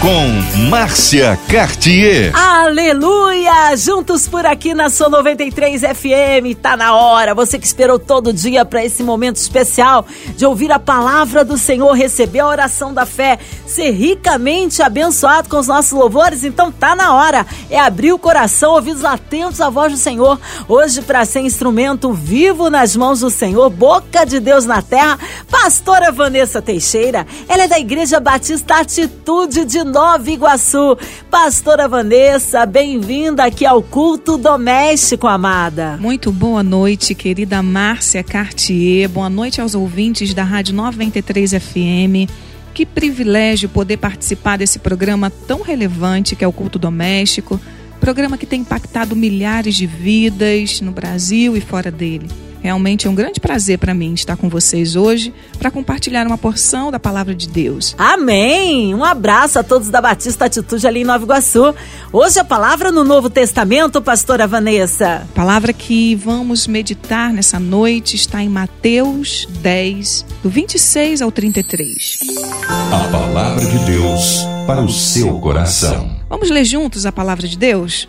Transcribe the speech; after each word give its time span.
com 0.00 0.68
Márcia 0.68 1.38
Cartier. 1.48 2.30
Aleluia! 2.34 3.76
Juntos 3.76 4.28
por 4.28 4.44
aqui 4.44 4.74
na 4.74 4.90
Sua 4.90 5.08
93 5.08 5.80
FM. 5.80 6.58
Tá 6.60 6.76
na 6.76 6.94
hora. 6.94 7.34
Você 7.34 7.58
que 7.58 7.66
esperou 7.66 7.98
todo 7.98 8.32
dia 8.32 8.64
para 8.64 8.84
esse 8.84 9.02
momento 9.02 9.36
especial 9.36 10.06
de 10.36 10.44
ouvir 10.44 10.70
a 10.72 10.78
palavra 10.78 11.44
do 11.44 11.56
Senhor, 11.56 11.92
receber 11.92 12.40
a 12.40 12.48
oração 12.48 12.92
da 12.92 13.06
fé, 13.06 13.38
ser 13.66 13.90
ricamente 13.90 14.82
abençoado 14.82 15.48
com 15.48 15.58
os 15.58 15.66
nossos 15.66 15.92
louvores, 15.92 16.44
então 16.44 16.70
tá 16.70 16.94
na 16.94 17.14
hora. 17.14 17.46
É 17.70 17.78
abrir 17.78 18.12
o 18.12 18.18
coração, 18.18 18.72
ouvidos 18.72 19.04
atentos 19.04 19.60
à 19.60 19.70
voz 19.70 19.92
do 19.92 19.98
Senhor. 19.98 20.38
Hoje 20.68 21.02
para 21.02 21.24
ser 21.24 21.40
instrumento 21.40 22.12
vivo 22.12 22.68
nas 22.68 22.96
mãos 22.96 23.20
do 23.20 23.30
Senhor, 23.30 23.70
boca 23.70 24.24
de 24.24 24.40
Deus 24.40 24.66
na 24.66 24.82
terra, 24.82 25.18
pastora 25.50 26.12
Vanessa 26.12 26.60
Teixeira. 26.60 27.26
Ela 27.48 27.64
é 27.64 27.68
da 27.68 27.78
Igreja 27.78 28.20
Batista 28.20 28.76
Atitude 28.76 29.64
de 29.64 29.85
Nova 29.86 30.28
Iguaçu. 30.28 30.98
Pastora 31.30 31.86
Vanessa, 31.86 32.66
bem-vinda 32.66 33.44
aqui 33.44 33.64
ao 33.64 33.80
culto 33.80 34.36
doméstico, 34.36 35.28
amada. 35.28 35.96
Muito 36.00 36.32
boa 36.32 36.62
noite, 36.62 37.14
querida 37.14 37.62
Márcia 37.62 38.22
Cartier. 38.22 39.08
Boa 39.08 39.30
noite 39.30 39.60
aos 39.60 39.74
ouvintes 39.74 40.34
da 40.34 40.42
Rádio 40.42 40.74
93 40.74 41.52
FM. 41.52 42.28
Que 42.74 42.84
privilégio 42.84 43.68
poder 43.68 43.96
participar 43.96 44.58
desse 44.58 44.80
programa 44.80 45.30
tão 45.30 45.62
relevante 45.62 46.34
que 46.34 46.44
é 46.44 46.48
o 46.48 46.52
culto 46.52 46.78
doméstico. 46.78 47.60
Programa 48.00 48.36
que 48.36 48.44
tem 48.44 48.60
impactado 48.60 49.16
milhares 49.16 49.76
de 49.76 49.86
vidas 49.86 50.80
no 50.80 50.90
Brasil 50.90 51.56
e 51.56 51.60
fora 51.60 51.90
dele. 51.90 52.28
Realmente 52.62 53.06
é 53.06 53.10
um 53.10 53.14
grande 53.14 53.40
prazer 53.40 53.78
para 53.78 53.94
mim 53.94 54.14
estar 54.14 54.36
com 54.36 54.48
vocês 54.48 54.96
hoje 54.96 55.32
para 55.58 55.70
compartilhar 55.70 56.26
uma 56.26 56.38
porção 56.38 56.90
da 56.90 56.98
palavra 56.98 57.34
de 57.34 57.48
Deus. 57.48 57.94
Amém! 57.98 58.94
Um 58.94 59.04
abraço 59.04 59.58
a 59.58 59.62
todos 59.62 59.88
da 59.88 60.00
Batista 60.00 60.46
Atitude 60.46 60.86
ali 60.86 61.00
em 61.00 61.04
Nova 61.04 61.24
Iguaçu. 61.24 61.74
Hoje 62.12 62.38
a 62.38 62.44
palavra 62.44 62.90
no 62.90 63.04
Novo 63.04 63.30
Testamento, 63.30 64.02
pastora 64.02 64.46
Vanessa. 64.46 65.26
A 65.30 65.34
palavra 65.34 65.72
que 65.72 66.14
vamos 66.14 66.66
meditar 66.66 67.32
nessa 67.32 67.60
noite 67.60 68.16
está 68.16 68.42
em 68.42 68.48
Mateus 68.48 69.46
10, 69.60 70.26
do 70.42 70.50
26 70.50 71.22
ao 71.22 71.30
33. 71.30 72.18
A 72.66 73.08
palavra 73.10 73.64
de 73.64 73.78
Deus 73.84 74.44
para 74.66 74.82
o 74.82 74.90
seu 74.90 75.38
coração. 75.38 76.16
Vamos 76.28 76.50
ler 76.50 76.64
juntos 76.64 77.06
a 77.06 77.12
palavra 77.12 77.46
de 77.46 77.56
Deus? 77.56 78.08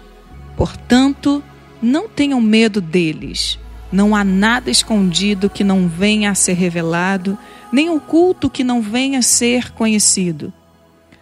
Portanto, 0.56 1.44
não 1.80 2.09
tenham 2.09 2.42
medo 2.42 2.81
deles 2.81 3.59
não 3.91 4.16
há 4.16 4.23
nada 4.23 4.69
escondido 4.69 5.49
que 5.49 5.63
não 5.63 5.88
venha 5.88 6.31
a 6.31 6.35
ser 6.35 6.53
revelado, 6.53 7.38
nem 7.71 7.89
oculto 7.89 8.49
que 8.49 8.63
não 8.63 8.81
venha 8.81 9.19
a 9.19 9.23
ser 9.23 9.71
conhecido. 9.71 10.52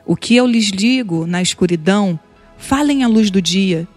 O 0.06 0.16
que 0.16 0.36
eu 0.36 0.46
lhes 0.46 0.72
digo 0.72 1.26
na 1.26 1.42
escuridão, 1.42 2.20
falem 2.58 3.04
à 3.04 3.08
luz 3.08 3.30
do 3.30 3.42
dia. 3.42 3.88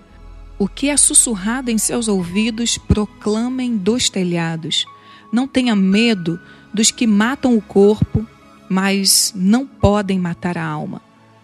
O 0.59 0.67
que 0.67 0.89
é 0.89 0.97
sussurrado 0.97 1.71
em 1.71 1.79
seus 1.79 2.09
ouvidos, 2.09 2.79
proclamem 2.79 3.77
dos 3.77 4.09
telhados. 4.09 4.85
Não 5.33 5.47
tenha 5.47 5.77
medo 5.77 6.41
dos 6.73 6.91
que 6.91 7.07
matam 7.07 7.57
o 7.57 7.63
corpo, 7.63 8.27
mas 8.69 9.33
não 9.37 9.67
podem 9.67 10.19
matar 10.19 10.59
a 10.59 10.65
alma. 10.65 11.01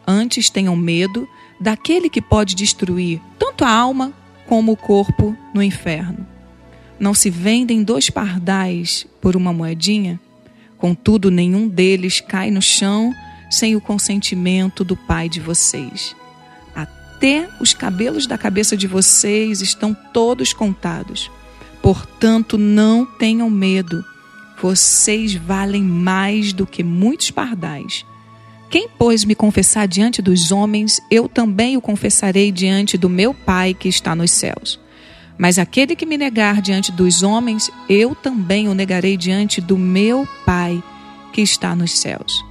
Antes 0.06 0.50
tenham 0.50 0.77
medo 0.77 1.27
daquele 1.61 2.11
que 2.11 2.20
pode 2.20 2.55
destruir 2.55 3.20
tanto 3.38 3.64
a 3.64 3.70
alma 3.70 4.12
como 4.47 4.72
o 4.72 4.77
corpo 4.77 5.36
no 5.55 5.62
inferno. 5.62 6.34
Não 6.98 7.12
se 7.14 7.28
vendem 7.31 7.83
dois 7.83 8.09
pardais 8.09 9.06
por 9.21 9.37
uma 9.37 9.53
moedinha? 9.53 10.21
Contudo, 10.78 11.31
nenhum 11.31 11.66
deles 11.69 12.21
cai 12.21 12.50
no 12.50 12.62
chão 12.62 13.12
sem 13.50 13.75
o 13.75 13.81
consentimento 13.81 14.84
do 14.84 14.97
Pai 14.97 15.28
de 15.28 15.41
vocês. 15.41 16.15
Até 16.75 17.49
os 17.60 17.72
cabelos 17.72 18.27
da 18.27 18.37
cabeça 18.37 18.77
de 18.77 18.87
vocês 18.87 19.60
estão 19.60 19.94
todos 20.12 20.53
contados. 20.53 21.31
Portanto, 21.81 22.59
não 22.59 23.05
tenham 23.05 23.49
medo. 23.50 24.05
Vocês 24.61 25.34
valem 25.34 25.82
mais 25.82 26.53
do 26.53 26.66
que 26.66 26.82
muitos 26.82 27.31
pardais. 27.31 28.05
Quem, 28.71 28.88
pois, 28.99 29.25
me 29.25 29.34
confessar 29.34 29.87
diante 29.87 30.21
dos 30.21 30.50
homens, 30.50 31.00
eu 31.11 31.28
também 31.28 31.76
o 31.76 31.81
confessarei 31.81 32.50
diante 32.50 32.99
do 32.99 33.09
meu 33.09 33.32
Pai 33.32 33.72
que 33.72 33.88
está 33.88 34.16
nos 34.16 34.31
céus. 34.31 34.81
Mas 35.37 35.59
aquele 35.59 35.97
que 35.97 36.06
me 36.06 36.17
negar 36.17 36.62
diante 36.62 36.93
dos 36.93 37.22
homens, 37.22 37.71
eu 37.89 38.15
também 38.15 38.69
o 38.69 38.75
negarei 38.75 39.17
diante 39.17 39.61
do 39.61 39.77
meu 39.77 40.28
Pai 40.47 40.83
que 41.33 41.43
está 41.43 41.75
nos 41.75 41.93
céus. 41.93 42.45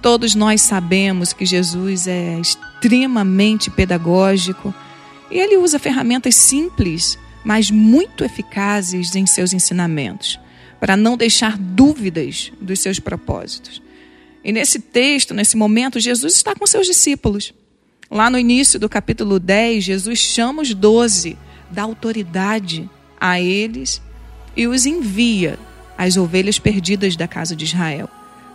Todos 0.00 0.34
nós 0.34 0.62
sabemos 0.62 1.32
que 1.32 1.44
Jesus 1.44 2.06
é 2.06 2.38
extremamente 2.38 3.70
pedagógico 3.70 4.72
e 5.30 5.38
ele 5.38 5.56
usa 5.56 5.80
ferramentas 5.80 6.36
simples, 6.36 7.18
mas 7.44 7.70
muito 7.70 8.22
eficazes 8.22 9.16
em 9.16 9.26
seus 9.26 9.52
ensinamentos, 9.52 10.38
para 10.78 10.96
não 10.96 11.16
deixar 11.16 11.58
dúvidas 11.58 12.52
dos 12.60 12.78
seus 12.78 13.00
propósitos. 13.00 13.82
E 14.44 14.52
nesse 14.52 14.78
texto, 14.78 15.34
nesse 15.34 15.56
momento, 15.56 15.98
Jesus 15.98 16.34
está 16.34 16.54
com 16.54 16.64
seus 16.68 16.86
discípulos. 16.86 17.52
Lá 18.08 18.30
no 18.30 18.38
início 18.38 18.78
do 18.78 18.88
capítulo 18.88 19.40
10, 19.40 19.82
Jesus 19.82 20.20
chama 20.20 20.62
os 20.62 20.72
doze 20.72 21.36
dá 21.70 21.82
autoridade 21.82 22.88
a 23.20 23.40
eles 23.40 24.02
e 24.56 24.66
os 24.66 24.86
envia 24.86 25.58
às 25.96 26.16
ovelhas 26.16 26.58
perdidas 26.58 27.16
da 27.16 27.26
casa 27.26 27.56
de 27.56 27.64
Israel, 27.64 28.08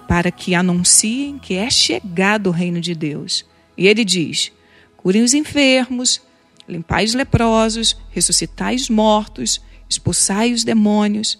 para 0.07 0.31
que 0.31 0.55
anunciem 0.55 1.37
que 1.39 1.55
é 1.55 1.69
chegado 1.69 2.47
o 2.47 2.51
reino 2.51 2.81
de 2.81 2.93
Deus. 2.93 3.45
E 3.77 3.87
ele 3.87 4.03
diz: 4.03 4.51
curem 4.97 5.23
os 5.23 5.33
enfermos, 5.33 6.21
limpai 6.67 7.05
os 7.05 7.13
leprosos, 7.13 7.97
ressuscitai 8.11 8.75
os 8.75 8.89
mortos, 8.89 9.61
expulsai 9.89 10.53
os 10.53 10.63
demônios. 10.63 11.39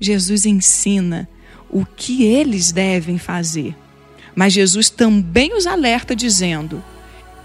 Jesus 0.00 0.46
ensina 0.46 1.28
o 1.70 1.84
que 1.84 2.24
eles 2.24 2.72
devem 2.72 3.18
fazer. 3.18 3.76
Mas 4.34 4.52
Jesus 4.52 4.88
também 4.88 5.56
os 5.56 5.66
alerta, 5.66 6.14
dizendo: 6.14 6.82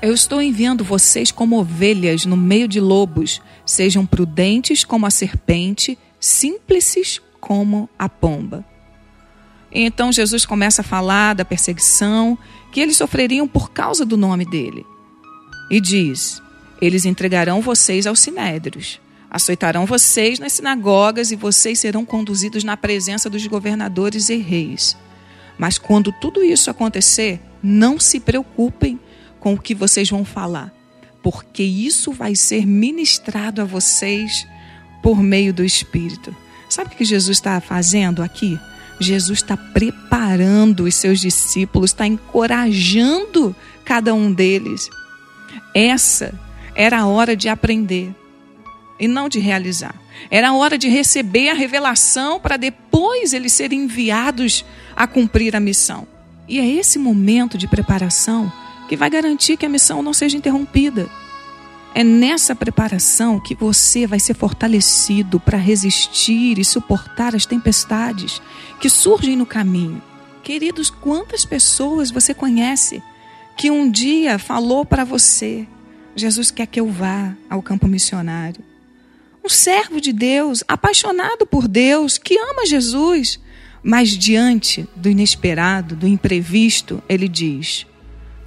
Eu 0.04 0.14
estou 0.14 0.42
enviando 0.42 0.84
vocês 0.84 1.32
como 1.32 1.58
ovelhas 1.58 2.26
no 2.26 2.36
meio 2.36 2.68
de 2.68 2.82
lobos. 2.82 3.42
Sejam 3.66 4.06
prudentes 4.06 4.84
como 4.84 5.06
a 5.06 5.10
serpente, 5.10 5.98
simples 6.20 7.22
como 7.40 7.90
a 7.98 8.10
pomba. 8.10 8.66
Então 9.72 10.12
Jesus 10.12 10.46
começa 10.46 10.82
a 10.82 10.84
falar 10.84 11.34
da 11.36 11.46
perseguição 11.46 12.38
que 12.70 12.82
eles 12.82 12.98
sofreriam 12.98 13.48
por 13.48 13.72
causa 13.72 14.06
do 14.06 14.18
nome 14.18 14.44
dele. 14.44 14.86
E 15.72 15.80
diz: 15.80 16.42
Eles 16.82 17.06
entregarão 17.06 17.62
vocês 17.62 18.06
aos 18.06 18.20
sinédrios, 18.20 19.00
açoitarão 19.32 19.86
vocês 19.86 20.38
nas 20.38 20.52
sinagogas 20.52 21.32
e 21.32 21.38
vocês 21.38 21.80
serão 21.80 22.04
conduzidos 22.04 22.66
na 22.66 22.76
presença 22.76 23.30
dos 23.30 23.48
governadores 23.48 24.28
e 24.28 24.36
reis. 24.36 24.98
Mas 25.58 25.78
quando 25.78 26.12
tudo 26.20 26.44
isso 26.44 26.70
acontecer, 26.70 27.40
não 27.64 27.98
se 27.98 28.20
preocupem 28.20 29.00
com 29.44 29.54
o 29.54 29.60
que 29.60 29.76
vocês 29.76 30.10
vão 30.10 30.26
falar 30.26 30.74
porque 31.24 31.64
isso 31.64 32.12
vai 32.12 32.36
ser 32.36 32.68
ministrado 32.68 33.62
a 33.62 33.66
vocês 33.66 34.46
por 35.02 35.24
meio 35.24 35.54
do 35.54 35.64
Espírito. 35.64 36.36
Sabe 36.70 36.94
o 36.94 36.98
que 36.98 37.06
Jesus 37.06 37.38
está 37.38 37.62
fazendo 37.62 38.22
aqui? 38.22 38.60
Jesus 39.00 39.40
está 39.40 39.56
preparando 39.56 40.84
os 40.84 40.96
seus 40.96 41.22
discípulos, 41.22 41.92
está 41.92 42.06
encorajando 42.06 43.56
cada 43.86 44.14
um 44.14 44.32
deles. 44.32 44.90
Essa 45.74 46.38
era 46.76 47.00
a 47.00 47.06
hora 47.06 47.36
de 47.36 47.48
aprender 47.48 48.14
e 49.00 49.08
não 49.08 49.30
de 49.30 49.40
realizar. 49.40 49.96
Era 50.30 50.50
a 50.50 50.54
hora 50.54 50.78
de 50.78 50.90
receber 50.90 51.50
a 51.50 51.54
revelação 51.54 52.40
para 52.40 52.58
depois 52.58 53.34
eles 53.34 53.54
serem 53.54 53.84
enviados 53.84 54.66
a 54.96 55.08
cumprir 55.08 55.56
a 55.56 55.60
missão. 55.60 56.06
E 56.48 56.60
é 56.60 56.68
esse 56.68 57.00
momento 57.00 57.58
de 57.58 57.68
preparação 57.68 58.52
que 58.88 58.98
vai 58.98 59.10
garantir 59.10 59.58
que 59.58 59.66
a 59.66 59.70
missão 59.70 60.02
não 60.02 60.14
seja 60.14 60.38
interrompida. 60.38 61.10
É 61.96 62.04
nessa 62.04 62.56
preparação 62.56 63.40
que 63.40 63.54
você 63.54 64.08
vai 64.08 64.20
ser 64.20 64.34
fortalecido 64.34 65.40
para 65.40 65.58
resistir 65.58 66.58
e 66.58 66.66
suportar 66.66 67.36
as 67.36 67.46
tempestades 67.46 68.42
que 68.80 68.90
surgem 68.90 69.36
no 69.36 69.46
caminho. 69.46 70.02
Queridos, 70.44 70.90
quantas 70.90 71.46
pessoas 71.46 72.10
você 72.10 72.34
conhece 72.34 73.02
que 73.56 73.70
um 73.70 73.90
dia 73.90 74.40
falou 74.40 74.84
para 74.84 75.04
você: 75.04 75.68
Jesus 76.16 76.50
quer 76.50 76.66
que 76.66 76.80
eu 76.80 76.90
vá 76.90 77.36
ao 77.50 77.62
campo 77.62 77.88
missionário? 77.88 78.64
Um 79.46 79.50
servo 79.50 80.02
de 80.02 80.12
Deus, 80.12 80.64
apaixonado 80.68 81.46
por 81.46 81.68
Deus, 81.68 82.18
que 82.18 82.38
ama 82.38 82.66
Jesus, 82.66 83.40
mas 83.84 84.10
diante 84.10 84.88
do 84.96 85.10
inesperado, 85.10 85.96
do 85.96 86.08
imprevisto, 86.08 87.04
ele 87.08 87.28
diz: 87.28 87.86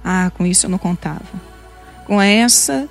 Ah, 0.09 0.31
com 0.31 0.45
isso 0.45 0.65
eu 0.65 0.69
não 0.69 0.77
contava. 0.77 1.25
Com 2.05 2.21
essa 2.21 2.87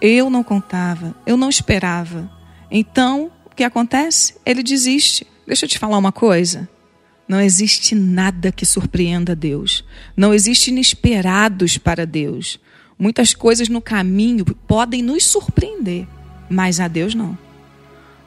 Eu 0.00 0.28
não 0.28 0.42
contava, 0.42 1.14
eu 1.24 1.36
não 1.36 1.48
esperava. 1.48 2.28
Então, 2.68 3.30
o 3.46 3.54
que 3.54 3.62
acontece? 3.62 4.34
Ele 4.44 4.60
desiste. 4.60 5.24
Deixa 5.46 5.66
eu 5.66 5.68
te 5.68 5.78
falar 5.78 5.96
uma 5.98 6.10
coisa. 6.10 6.68
Não 7.28 7.40
existe 7.40 7.94
nada 7.94 8.50
que 8.50 8.66
surpreenda 8.66 9.36
Deus. 9.36 9.84
Não 10.16 10.34
existe 10.34 10.70
inesperados 10.70 11.78
para 11.78 12.04
Deus. 12.04 12.58
Muitas 12.98 13.34
coisas 13.34 13.68
no 13.68 13.80
caminho 13.80 14.44
podem 14.44 15.00
nos 15.00 15.24
surpreender, 15.24 16.08
mas 16.50 16.80
a 16.80 16.88
Deus 16.88 17.14
não. 17.14 17.38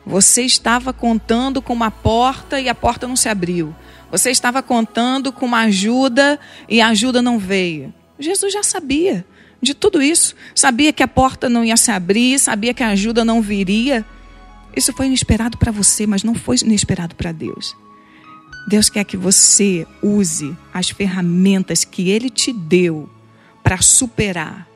Você 0.06 0.44
estava 0.44 0.94
contando 0.94 1.62
com 1.62 1.74
uma 1.74 1.92
porta 1.92 2.62
e 2.62 2.70
a 2.70 2.76
porta 2.76 3.08
não 3.10 3.18
se 3.18 3.28
abriu. 3.28 3.76
Você 4.10 4.30
estava 4.32 4.64
contando 4.64 5.34
com 5.34 5.46
uma 5.46 5.64
ajuda 5.64 6.40
e 6.70 6.80
a 6.80 6.88
ajuda 6.88 7.22
não 7.22 7.38
veio. 7.38 7.94
Jesus 8.22 8.54
já 8.54 8.64
sabia 8.64 9.26
de 9.62 9.74
tudo 9.74 10.02
isso. 10.02 10.36
Sabia 10.56 10.92
que 10.92 11.04
a 11.04 11.08
porta 11.08 11.50
não 11.50 11.64
ia 11.64 11.78
se 11.78 11.92
abrir, 11.92 12.40
sabia 12.40 12.74
que 12.74 12.84
a 12.84 12.90
ajuda 12.90 13.24
não 13.24 13.42
viria. 13.42 14.06
Isso 14.76 14.94
foi 14.94 15.08
inesperado 15.08 15.58
para 15.58 15.72
você, 15.72 16.08
mas 16.08 16.24
não 16.24 16.34
foi 16.34 16.58
inesperado 16.64 17.16
para 17.16 17.32
Deus. 17.32 17.76
Deus 18.68 18.90
quer 18.90 19.04
que 19.04 19.18
você 19.18 19.88
use 20.02 20.56
as 20.74 20.90
ferramentas 20.90 21.84
que 21.84 22.10
Ele 22.10 22.30
te 22.30 22.54
deu 22.54 23.10
para 23.64 23.82
superar, 23.82 24.68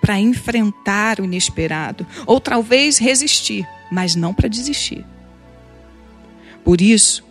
para 0.00 0.18
enfrentar 0.18 1.20
o 1.20 1.24
inesperado, 1.24 2.06
ou 2.26 2.40
talvez 2.40 2.98
resistir, 2.98 3.66
mas 3.90 4.14
não 4.14 4.34
para 4.34 4.48
desistir. 4.48 5.04
Por 6.64 6.80
isso, 6.80 7.24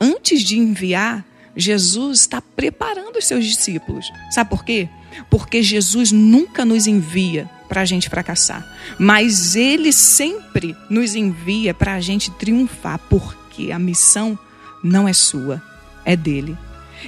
antes 0.00 0.42
de 0.42 0.58
enviar, 0.58 1.24
Jesus 1.54 2.20
está 2.20 2.40
preparando 2.40 3.16
os 3.18 3.26
seus 3.26 3.44
discípulos. 3.44 4.10
Sabe 4.30 4.50
por 4.50 4.64
quê? 4.64 4.88
Porque 5.28 5.62
Jesus 5.62 6.12
nunca 6.12 6.64
nos 6.64 6.86
envia 6.86 7.50
para 7.68 7.82
a 7.82 7.84
gente 7.84 8.08
fracassar, 8.08 8.66
mas 8.98 9.54
Ele 9.54 9.92
sempre 9.92 10.76
nos 10.88 11.14
envia 11.14 11.72
para 11.72 11.94
a 11.94 12.00
gente 12.00 12.30
triunfar, 12.32 12.98
porque 13.08 13.70
a 13.70 13.78
missão 13.78 14.38
não 14.82 15.06
é 15.06 15.12
sua, 15.12 15.62
é 16.04 16.16
dele. 16.16 16.56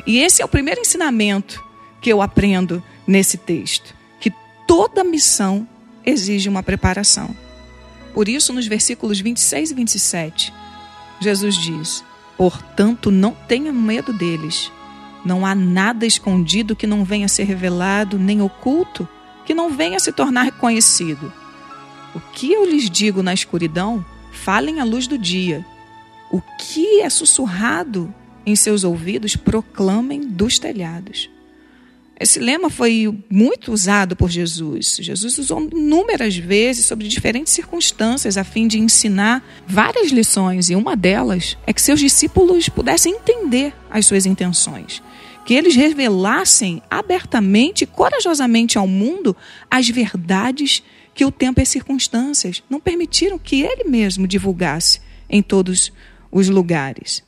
E 0.06 0.18
esse 0.18 0.40
é 0.40 0.44
o 0.44 0.48
primeiro 0.48 0.80
ensinamento 0.80 1.62
que 2.00 2.10
eu 2.10 2.22
aprendo 2.22 2.82
nesse 3.06 3.36
texto: 3.36 3.94
que 4.20 4.32
toda 4.66 5.04
missão 5.04 5.66
exige 6.04 6.48
uma 6.48 6.62
preparação. 6.62 7.34
Por 8.14 8.28
isso, 8.28 8.52
nos 8.52 8.66
versículos 8.66 9.20
26 9.20 9.70
e 9.70 9.74
27, 9.74 10.52
Jesus 11.20 11.56
diz: 11.56 12.04
Portanto, 12.36 13.10
não 13.10 13.32
tenha 13.48 13.72
medo 13.72 14.12
deles. 14.12 14.70
Não 15.24 15.46
há 15.46 15.54
nada 15.54 16.04
escondido 16.04 16.74
que 16.74 16.86
não 16.86 17.04
venha 17.04 17.26
a 17.26 17.28
ser 17.28 17.44
revelado, 17.44 18.18
nem 18.18 18.42
oculto 18.42 19.08
que 19.44 19.54
não 19.54 19.70
venha 19.70 19.96
a 19.96 20.00
se 20.00 20.12
tornar 20.12 20.52
conhecido. 20.52 21.32
O 22.14 22.20
que 22.20 22.52
eu 22.52 22.64
lhes 22.64 22.90
digo 22.90 23.22
na 23.22 23.32
escuridão, 23.32 24.04
falem 24.30 24.80
à 24.80 24.84
luz 24.84 25.06
do 25.06 25.16
dia. 25.16 25.64
O 26.30 26.40
que 26.58 27.00
é 27.00 27.10
sussurrado 27.10 28.12
em 28.44 28.56
seus 28.56 28.84
ouvidos, 28.84 29.36
proclamem 29.36 30.20
dos 30.20 30.58
telhados. 30.58 31.30
Esse 32.18 32.38
lema 32.38 32.70
foi 32.70 33.12
muito 33.28 33.72
usado 33.72 34.14
por 34.14 34.30
Jesus. 34.30 34.98
Jesus 35.00 35.38
usou 35.38 35.60
inúmeras 35.72 36.36
vezes 36.36 36.86
sobre 36.86 37.08
diferentes 37.08 37.52
circunstâncias 37.52 38.36
a 38.36 38.44
fim 38.44 38.68
de 38.68 38.78
ensinar 38.78 39.44
várias 39.66 40.12
lições, 40.12 40.70
e 40.70 40.76
uma 40.76 40.94
delas 40.94 41.56
é 41.66 41.72
que 41.72 41.82
seus 41.82 41.98
discípulos 41.98 42.68
pudessem 42.68 43.14
entender 43.14 43.74
as 43.90 44.06
suas 44.06 44.24
intenções. 44.24 45.02
Que 45.44 45.54
eles 45.54 45.74
revelassem 45.74 46.82
abertamente 46.90 47.84
corajosamente 47.84 48.78
ao 48.78 48.86
mundo 48.86 49.36
as 49.70 49.88
verdades 49.88 50.82
que 51.14 51.24
o 51.24 51.30
tempo 51.30 51.60
e 51.60 51.62
as 51.62 51.68
circunstâncias 51.68 52.62
não 52.70 52.80
permitiram 52.80 53.38
que 53.38 53.62
ele 53.62 53.84
mesmo 53.84 54.26
divulgasse 54.26 55.00
em 55.28 55.42
todos 55.42 55.92
os 56.30 56.48
lugares. 56.48 57.22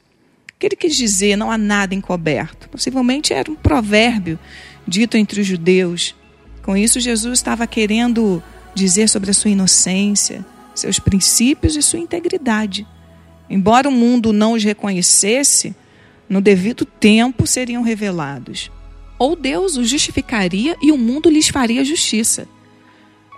O 0.55 0.59
que 0.59 0.67
ele 0.67 0.77
quis 0.77 0.97
dizer, 0.97 1.37
não 1.37 1.51
há 1.51 1.59
nada 1.59 1.95
encoberto. 1.95 2.69
Possivelmente 2.69 3.33
era 3.33 3.51
um 3.51 3.57
provérbio 3.57 4.39
dito 4.87 5.17
entre 5.17 5.41
os 5.41 5.47
judeus. 5.47 6.15
Com 6.63 6.77
isso, 6.77 7.01
Jesus 7.01 7.39
estava 7.39 7.67
querendo 7.67 8.43
dizer 8.75 9.09
sobre 9.09 9.31
a 9.31 9.35
sua 9.35 9.51
inocência, 9.51 10.45
seus 10.75 10.99
princípios 10.99 11.77
e 11.77 11.83
sua 11.83 11.99
integridade. 11.99 12.87
Embora 13.49 13.89
o 13.89 13.93
mundo 13.93 14.33
não 14.33 14.53
os 14.53 14.65
reconhecesse, 14.65 15.75
no 16.35 16.41
devido 16.41 16.85
tempo 16.85 17.47
seriam 17.47 17.85
revelados. 17.85 18.69
Ou 19.21 19.37
Deus 19.37 19.77
os 19.77 19.89
justificaria 19.89 20.77
e 20.83 20.91
o 20.91 20.99
mundo 20.99 21.31
lhes 21.31 21.47
faria 21.47 21.85
justiça. 21.85 22.49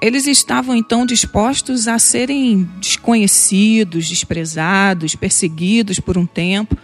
Eles 0.01 0.27
estavam 0.27 0.75
então 0.75 1.05
dispostos 1.05 1.89
a 1.89 1.99
serem 1.99 2.67
desconhecidos, 2.81 4.09
desprezados, 4.09 5.15
perseguidos 5.15 6.01
por 6.01 6.17
um 6.17 6.25
tempo, 6.25 6.75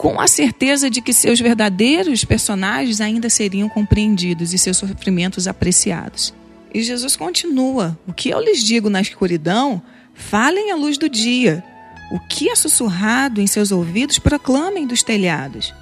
com 0.00 0.20
a 0.20 0.26
certeza 0.26 0.90
de 0.90 1.00
que 1.00 1.12
seus 1.12 1.38
verdadeiros 1.38 2.24
personagens 2.24 3.00
ainda 3.00 3.30
seriam 3.30 3.68
compreendidos 3.68 4.52
e 4.52 4.58
seus 4.58 4.78
sofrimentos 4.78 5.46
apreciados. 5.46 6.34
E 6.74 6.82
Jesus 6.82 7.14
continua: 7.14 7.96
O 8.04 8.12
que 8.12 8.30
eu 8.30 8.40
lhes 8.40 8.64
digo 8.64 8.90
na 8.90 9.00
escuridão, 9.00 9.80
falem 10.12 10.72
à 10.72 10.74
luz 10.74 10.98
do 10.98 11.08
dia. 11.08 11.62
O 12.10 12.18
que 12.18 12.48
é 12.48 12.56
sussurrado 12.56 13.40
em 13.40 13.46
seus 13.46 13.70
ouvidos, 13.70 14.18
proclamem 14.18 14.86
dos 14.86 15.02
telhados. 15.02 15.72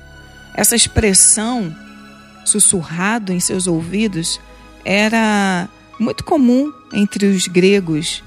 Essa 0.55 0.77
expressão, 0.77 1.75
sussurrado 2.45 3.33
em 3.33 3.41
seus 3.41 3.67
ouvidos, 3.67 4.41
era 4.85 5.69
muito 5.99 6.25
comum 6.25 6.73
entre 6.93 7.27
os 7.27 7.47
gregos 7.47 8.23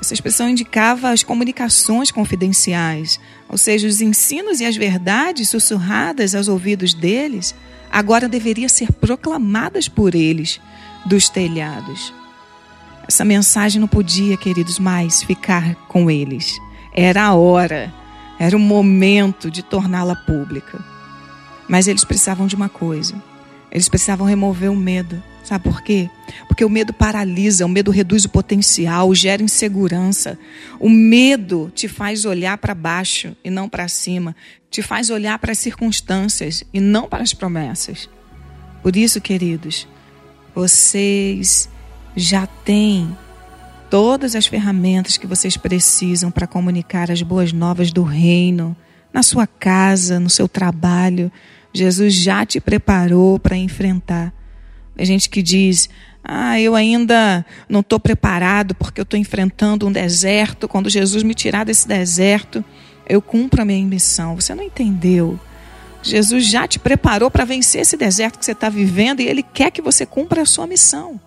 essa 0.00 0.14
expressão 0.14 0.48
indicava 0.48 1.10
as 1.10 1.24
comunicações 1.24 2.12
confidenciais, 2.12 3.18
ou 3.48 3.58
seja, 3.58 3.88
os 3.88 4.00
ensinos 4.00 4.60
e 4.60 4.64
as 4.64 4.76
verdades 4.76 5.48
sussurradas 5.48 6.34
aos 6.34 6.46
ouvidos 6.46 6.94
deles, 6.94 7.54
agora 7.90 8.28
deveriam 8.28 8.68
ser 8.68 8.92
proclamadas 8.92 9.88
por 9.88 10.14
eles 10.14 10.60
dos 11.04 11.28
telhados. 11.28 12.14
Essa 13.08 13.24
mensagem 13.24 13.80
não 13.80 13.88
podia, 13.88 14.36
queridos, 14.36 14.78
mais 14.78 15.22
ficar 15.22 15.74
com 15.88 16.08
eles. 16.08 16.56
Era 16.92 17.24
a 17.24 17.34
hora, 17.34 17.92
era 18.38 18.56
o 18.56 18.60
momento 18.60 19.50
de 19.50 19.62
torná-la 19.62 20.14
pública. 20.14 20.82
Mas 21.68 21.86
eles 21.86 22.04
precisavam 22.04 22.46
de 22.46 22.54
uma 22.54 22.68
coisa: 22.68 23.14
eles 23.70 23.88
precisavam 23.88 24.26
remover 24.26 24.70
o 24.70 24.76
medo. 24.76 25.22
Sabe 25.44 25.64
por 25.64 25.80
quê? 25.80 26.10
Porque 26.46 26.64
o 26.64 26.68
medo 26.68 26.92
paralisa, 26.92 27.64
o 27.64 27.68
medo 27.68 27.90
reduz 27.90 28.24
o 28.26 28.28
potencial, 28.28 29.14
gera 29.14 29.42
insegurança. 29.42 30.38
O 30.78 30.90
medo 30.90 31.72
te 31.74 31.88
faz 31.88 32.26
olhar 32.26 32.58
para 32.58 32.74
baixo 32.74 33.34
e 33.42 33.48
não 33.48 33.66
para 33.66 33.88
cima, 33.88 34.36
te 34.70 34.82
faz 34.82 35.08
olhar 35.08 35.38
para 35.38 35.52
as 35.52 35.58
circunstâncias 35.58 36.64
e 36.72 36.80
não 36.80 37.08
para 37.08 37.22
as 37.22 37.32
promessas. 37.32 38.10
Por 38.82 38.94
isso, 38.94 39.22
queridos, 39.22 39.88
vocês 40.54 41.68
já 42.14 42.46
têm 42.46 43.16
todas 43.90 44.34
as 44.34 44.46
ferramentas 44.46 45.16
que 45.16 45.26
vocês 45.26 45.56
precisam 45.56 46.30
para 46.30 46.46
comunicar 46.46 47.10
as 47.10 47.22
boas 47.22 47.52
novas 47.52 47.90
do 47.90 48.02
reino, 48.02 48.76
na 49.12 49.22
sua 49.22 49.46
casa, 49.46 50.20
no 50.20 50.30
seu 50.30 50.48
trabalho. 50.48 51.32
Jesus 51.72 52.14
já 52.14 52.44
te 52.44 52.60
preparou 52.60 53.38
para 53.38 53.56
enfrentar. 53.56 54.32
Tem 54.96 55.06
gente 55.06 55.28
que 55.28 55.42
diz: 55.42 55.88
Ah, 56.22 56.60
eu 56.60 56.74
ainda 56.74 57.44
não 57.68 57.80
estou 57.80 57.98
preparado 57.98 58.74
porque 58.74 59.00
eu 59.00 59.04
estou 59.04 59.18
enfrentando 59.18 59.86
um 59.86 59.92
deserto. 59.92 60.68
Quando 60.68 60.90
Jesus 60.90 61.22
me 61.22 61.34
tirar 61.34 61.64
desse 61.64 61.86
deserto, 61.86 62.64
eu 63.08 63.22
cumpro 63.22 63.62
a 63.62 63.64
minha 63.64 63.84
missão. 63.84 64.34
Você 64.34 64.54
não 64.54 64.64
entendeu. 64.64 65.38
Jesus 66.02 66.46
já 66.46 66.66
te 66.66 66.78
preparou 66.78 67.30
para 67.30 67.44
vencer 67.44 67.80
esse 67.80 67.96
deserto 67.96 68.38
que 68.38 68.44
você 68.44 68.52
está 68.52 68.68
vivendo 68.68 69.20
e 69.20 69.26
Ele 69.26 69.42
quer 69.42 69.70
que 69.70 69.82
você 69.82 70.06
cumpra 70.06 70.42
a 70.42 70.46
sua 70.46 70.66
missão. 70.66 71.20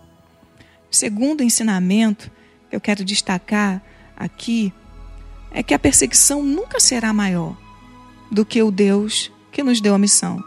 Segundo 0.90 1.44
ensinamento 1.44 2.32
eu 2.72 2.80
quero 2.80 3.04
destacar 3.04 3.82
aqui 4.16 4.74
é 5.52 5.62
que 5.62 5.74
a 5.74 5.80
perseguição 5.80 6.42
nunca 6.42 6.80
será 6.80 7.12
maior 7.12 7.58
do 8.32 8.46
que 8.46 8.64
o 8.64 8.72
Deus 8.72 9.32
que 9.52 9.62
nos 9.62 9.82
deu 9.82 9.94
a 9.94 9.98
missão. 10.00 10.42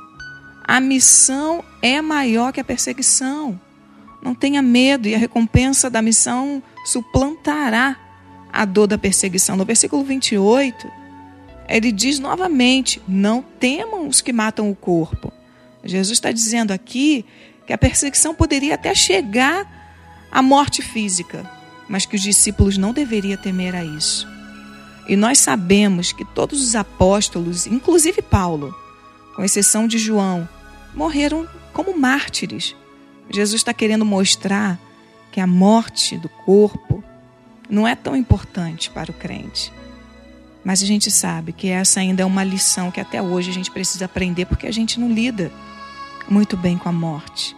A 0.66 0.80
missão 0.80 1.62
é 1.82 2.00
maior 2.00 2.52
que 2.52 2.60
a 2.60 2.64
perseguição. 2.64 3.60
Não 4.22 4.34
tenha 4.34 4.62
medo, 4.62 5.06
e 5.06 5.14
a 5.14 5.18
recompensa 5.18 5.90
da 5.90 6.00
missão 6.00 6.62
suplantará 6.86 7.96
a 8.50 8.64
dor 8.64 8.86
da 8.86 8.96
perseguição. 8.96 9.56
No 9.56 9.64
versículo 9.66 10.02
28, 10.02 10.90
ele 11.68 11.92
diz 11.92 12.18
novamente: 12.18 13.02
Não 13.06 13.42
temam 13.42 14.08
os 14.08 14.22
que 14.22 14.32
matam 14.32 14.70
o 14.70 14.74
corpo. 14.74 15.30
Jesus 15.84 16.16
está 16.16 16.32
dizendo 16.32 16.72
aqui 16.72 17.26
que 17.66 17.72
a 17.74 17.78
perseguição 17.78 18.34
poderia 18.34 18.74
até 18.74 18.94
chegar 18.94 19.66
à 20.32 20.40
morte 20.40 20.80
física, 20.80 21.48
mas 21.88 22.06
que 22.06 22.16
os 22.16 22.22
discípulos 22.22 22.78
não 22.78 22.92
deveriam 22.92 23.36
temer 23.36 23.74
a 23.74 23.84
isso. 23.84 24.26
E 25.06 25.16
nós 25.16 25.38
sabemos 25.38 26.12
que 26.12 26.24
todos 26.24 26.62
os 26.62 26.74
apóstolos, 26.74 27.66
inclusive 27.66 28.22
Paulo, 28.22 28.74
com 29.36 29.44
exceção 29.44 29.86
de 29.86 29.98
João, 29.98 30.48
morreram 30.94 31.46
como 31.72 31.98
mártires. 31.98 32.74
Jesus 33.30 33.60
está 33.60 33.74
querendo 33.74 34.04
mostrar 34.04 34.78
que 35.30 35.40
a 35.40 35.46
morte 35.46 36.16
do 36.16 36.28
corpo 36.28 37.02
não 37.68 37.86
é 37.86 37.94
tão 37.94 38.14
importante 38.14 38.90
para 38.90 39.10
o 39.10 39.14
crente. 39.14 39.72
Mas 40.64 40.82
a 40.82 40.86
gente 40.86 41.10
sabe 41.10 41.52
que 41.52 41.68
essa 41.68 42.00
ainda 42.00 42.22
é 42.22 42.26
uma 42.26 42.42
lição 42.42 42.90
que 42.90 43.00
até 43.00 43.20
hoje 43.20 43.50
a 43.50 43.52
gente 43.52 43.70
precisa 43.70 44.06
aprender 44.06 44.46
porque 44.46 44.66
a 44.66 44.72
gente 44.72 44.98
não 44.98 45.10
lida 45.10 45.52
muito 46.28 46.56
bem 46.56 46.78
com 46.78 46.88
a 46.88 46.92
morte. 46.92 47.54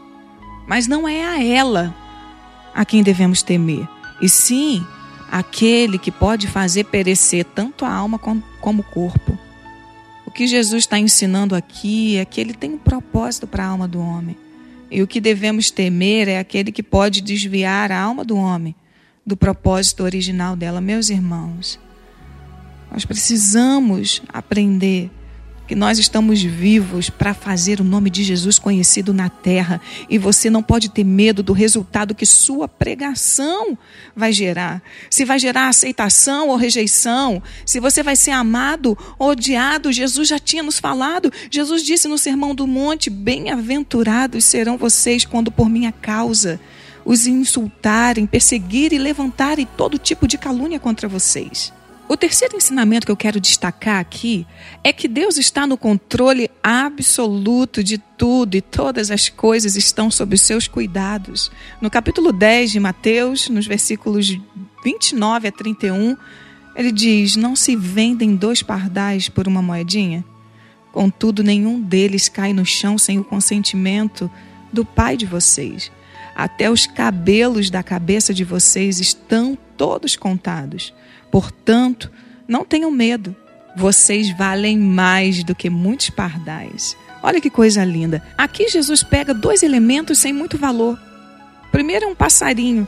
Mas 0.67 0.89
não 0.89 1.09
é 1.09 1.25
a 1.25 1.45
ela 1.45 1.95
a 2.75 2.85
quem 2.85 3.03
devemos 3.03 3.43
temer, 3.43 3.89
e 4.21 4.29
sim 4.29 4.85
aquele 5.31 5.99
que 5.99 6.11
pode 6.11 6.47
fazer 6.47 6.85
perecer 6.85 7.45
tanto 7.45 7.85
a 7.85 7.93
alma 7.93 8.19
como 8.19 8.81
o 8.81 8.85
corpo. 8.85 9.39
O 10.25 10.31
que 10.31 10.47
Jesus 10.47 10.85
está 10.85 10.99
ensinando 10.99 11.55
aqui 11.55 12.17
é 12.17 12.25
que 12.25 12.41
ele 12.41 12.55
tem 12.55 12.73
um 12.73 12.79
propósito 12.79 13.47
para 13.47 13.65
a 13.65 13.69
alma 13.69 13.89
do 13.89 14.01
homem. 14.01 14.37
E 14.91 15.03
o 15.03 15.07
que 15.07 15.21
devemos 15.21 15.71
temer 15.71 16.29
é 16.29 16.39
aquele 16.39 16.71
que 16.71 16.83
pode 16.83 17.21
desviar 17.21 17.91
a 17.91 18.01
alma 18.01 18.25
do 18.25 18.37
homem 18.37 18.75
do 19.25 19.37
propósito 19.37 20.05
original 20.05 20.55
dela. 20.55 20.81
Meus 20.81 21.11
irmãos, 21.11 21.81
nós 22.91 23.05
precisamos 23.05 24.23
aprender 24.29 25.11
que 25.67 25.75
nós 25.75 25.99
estamos 25.99 26.43
vivos 26.43 27.11
para 27.11 27.35
fazer 27.35 27.81
o 27.81 27.85
nome 27.85 28.11
de 28.11 28.23
Jesus 28.23 28.59
conhecido 28.59 29.13
na 29.13 29.29
terra 29.29 29.81
e 30.09 30.19
você 30.19 30.49
não 30.49 30.63
pode 30.63 30.89
ter 30.89 31.05
medo 31.05 31.43
do 31.43 31.53
resultado 31.53 32.15
que 32.15 32.25
sua 32.25 32.69
pregação 32.69 33.77
vai 34.15 34.33
gerar. 34.33 34.83
Se 35.11 35.25
vai 35.25 35.39
gerar 35.39 35.69
aceitação 35.69 36.49
ou 36.49 36.57
rejeição, 36.57 37.43
se 37.65 37.81
você 37.81 38.03
vai 38.03 38.17
ser 38.17 38.31
amado 38.31 38.97
ou 39.19 39.31
odiado, 39.31 39.93
Jesus 39.93 40.29
já 40.29 40.39
tinha 40.39 40.63
nos 40.63 40.79
falado. 40.79 41.33
Jesus 41.51 41.83
disse 41.83 42.09
no 42.09 42.19
Sermão 42.19 42.55
do 42.55 42.67
Monte: 42.67 43.11
Bem-aventurados 43.11 44.45
serão 44.45 44.79
vocês 44.79 45.25
quando 45.25 45.51
por 45.51 45.69
minha 45.69 45.93
causa 45.93 46.61
os 47.05 47.27
insultarem, 47.27 48.27
perseguirem 48.27 48.99
e 48.99 49.03
levantarem 49.03 49.67
todo 49.77 49.99
tipo 49.99 50.27
de 50.27 50.37
calúnia 50.37 50.81
contra 50.81 51.09
vocês. 51.09 51.73
O 52.09 52.17
terceiro 52.17 52.57
ensinamento 52.57 53.05
que 53.05 53.11
eu 53.11 53.17
quero 53.17 53.41
destacar 53.41 53.99
aqui 53.99 54.47
é 54.85 54.93
que 54.93 55.09
Deus 55.09 55.37
está 55.37 55.67
no 55.67 55.77
controle 55.77 56.49
absoluto 56.63 57.83
de 57.83 57.99
tudo 57.99 58.55
e 58.55 58.61
todas 58.61 59.11
as 59.11 59.29
coisas 59.29 59.75
estão 59.75 60.09
sob 60.09 60.37
os 60.37 60.43
seus 60.43 60.69
cuidados. 60.69 61.51
No 61.81 61.91
capítulo 61.91 62.33
10 62.33 62.71
de 62.71 62.79
Mateus, 62.79 63.49
nos 63.49 63.67
versículos 63.67 64.39
29 64.85 65.49
a 65.49 65.53
31, 65.53 66.17
ele 66.77 66.93
diz: 66.93 67.35
Não 67.35 67.57
se 67.57 67.75
vendem 67.75 68.37
dois 68.37 68.63
pardais 68.63 69.29
por 69.29 69.49
uma 69.49 69.61
moedinha? 69.61 70.25
Contudo, 70.93 71.43
nenhum 71.43 71.81
deles 71.81 72.29
cai 72.29 72.53
no 72.53 72.65
chão 72.65 72.97
sem 72.97 73.19
o 73.19 73.25
consentimento 73.25 74.31
do 74.73 74.85
Pai 74.85 75.17
de 75.17 75.27
vocês. 75.27 75.91
Até 76.37 76.71
os 76.71 76.87
cabelos 76.87 77.69
da 77.69 77.83
cabeça 77.83 78.33
de 78.33 78.45
vocês 78.45 79.01
estão 79.01 79.59
todos 79.77 80.15
contados. 80.15 80.95
Portanto, 81.31 82.11
não 82.47 82.65
tenham 82.65 82.91
medo. 82.91 83.35
Vocês 83.77 84.37
valem 84.37 84.79
mais 84.79 85.45
do 85.45 85.55
que 85.55 85.69
muitos 85.69 86.11
pardais. 86.11 86.97
Olha 87.23 87.41
que 87.41 87.51
coisa 87.51 87.85
linda. 87.85 88.23
Aqui 88.39 88.69
Jesus 88.69 89.03
pega 89.03 89.35
dois 89.35 89.63
elementos 89.63 90.19
sem 90.19 90.33
muito 90.33 90.57
valor. 90.57 90.99
Primeiro 91.71 92.07
é 92.07 92.09
um 92.09 92.15
passarinho 92.15 92.87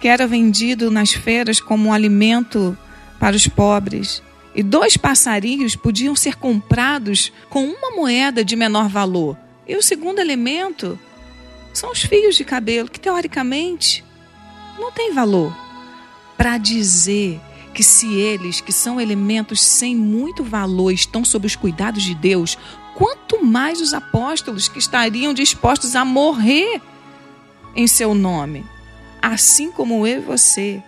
que 0.00 0.06
era 0.06 0.26
vendido 0.26 0.90
nas 0.90 1.12
feiras 1.12 1.60
como 1.60 1.88
um 1.88 1.92
alimento 1.92 2.76
para 3.18 3.34
os 3.34 3.48
pobres. 3.48 4.22
E 4.54 4.62
dois 4.62 4.96
passarinhos 4.96 5.74
podiam 5.76 6.14
ser 6.14 6.36
comprados 6.36 7.32
com 7.48 7.64
uma 7.64 7.90
moeda 7.92 8.44
de 8.44 8.56
menor 8.56 8.88
valor. 8.88 9.36
E 9.66 9.76
o 9.76 9.82
segundo 9.82 10.20
elemento 10.20 10.98
são 11.72 11.92
os 11.92 12.02
fios 12.02 12.36
de 12.36 12.44
cabelo, 12.44 12.88
que 12.88 13.00
teoricamente 13.00 14.04
não 14.78 14.90
tem 14.90 15.12
valor. 15.12 15.56
Para 16.36 16.58
dizer 16.58 17.40
que 17.78 17.84
se 17.84 18.12
eles, 18.12 18.60
que 18.60 18.72
são 18.72 19.00
elementos 19.00 19.60
sem 19.60 19.94
muito 19.94 20.42
valor, 20.42 20.90
estão 20.90 21.24
sob 21.24 21.46
os 21.46 21.54
cuidados 21.54 22.02
de 22.02 22.12
Deus, 22.12 22.58
quanto 22.96 23.40
mais 23.46 23.80
os 23.80 23.94
apóstolos 23.94 24.66
que 24.66 24.80
estariam 24.80 25.32
dispostos 25.32 25.94
a 25.94 26.04
morrer 26.04 26.82
em 27.76 27.86
seu 27.86 28.16
nome, 28.16 28.66
assim 29.22 29.70
como 29.70 30.04
eu 30.04 30.18
e 30.18 30.24
você. 30.24 30.82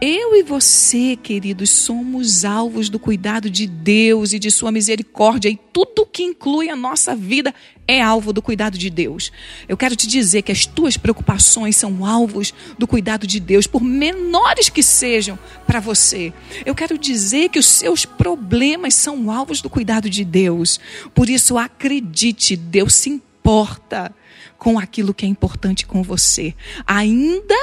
Eu 0.00 0.36
e 0.36 0.44
você, 0.44 1.16
queridos, 1.16 1.70
somos 1.70 2.44
alvos 2.44 2.88
do 2.88 3.00
cuidado 3.00 3.50
de 3.50 3.66
Deus 3.66 4.32
e 4.32 4.38
de 4.38 4.48
Sua 4.48 4.70
misericórdia, 4.70 5.48
e 5.48 5.58
tudo 5.72 6.06
que 6.06 6.22
inclui 6.22 6.68
a 6.70 6.76
nossa 6.76 7.16
vida 7.16 7.52
é 7.86 8.00
alvo 8.00 8.32
do 8.32 8.40
cuidado 8.40 8.78
de 8.78 8.90
Deus. 8.90 9.32
Eu 9.68 9.76
quero 9.76 9.96
te 9.96 10.06
dizer 10.06 10.42
que 10.42 10.52
as 10.52 10.64
tuas 10.64 10.96
preocupações 10.96 11.74
são 11.74 12.06
alvos 12.06 12.54
do 12.78 12.86
cuidado 12.86 13.26
de 13.26 13.40
Deus, 13.40 13.66
por 13.66 13.82
menores 13.82 14.68
que 14.68 14.84
sejam 14.84 15.36
para 15.66 15.80
você. 15.80 16.32
Eu 16.64 16.76
quero 16.76 16.96
dizer 16.96 17.48
que 17.48 17.58
os 17.58 17.66
seus 17.66 18.04
problemas 18.04 18.94
são 18.94 19.32
alvos 19.32 19.60
do 19.60 19.68
cuidado 19.68 20.08
de 20.08 20.24
Deus. 20.24 20.78
Por 21.12 21.28
isso, 21.28 21.58
acredite, 21.58 22.54
Deus 22.54 22.94
se 22.94 23.10
importa 23.10 24.14
com 24.58 24.78
aquilo 24.78 25.14
que 25.14 25.24
é 25.24 25.28
importante 25.28 25.86
com 25.86 26.02
você, 26.02 26.54
ainda 26.86 27.54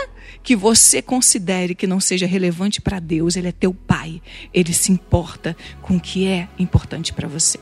que 0.42 0.56
você 0.56 1.02
considere 1.02 1.75
que 1.75 1.86
não 1.86 2.00
seja 2.00 2.25
relevante 2.25 2.80
para 2.80 3.00
Deus, 3.00 3.36
Ele 3.36 3.50
é 3.50 3.52
teu 3.52 3.74
Pai. 3.74 4.22
Ele 4.54 4.74
se 4.74 4.92
importa 4.92 5.56
com 5.82 5.98
o 5.98 6.00
que 6.00 6.25
é 6.25 6.48
importante 6.58 7.12
para 7.12 7.28
você. 7.28 7.60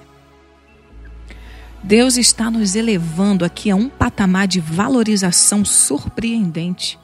Deus 1.82 2.16
está 2.16 2.50
nos 2.50 2.76
elevando 2.76 3.44
aqui 3.44 3.70
a 3.70 3.76
um 3.76 3.90
patamar 3.90 4.48
de 4.48 4.60
valorização 4.62 5.66
surpreendente. 5.66 6.98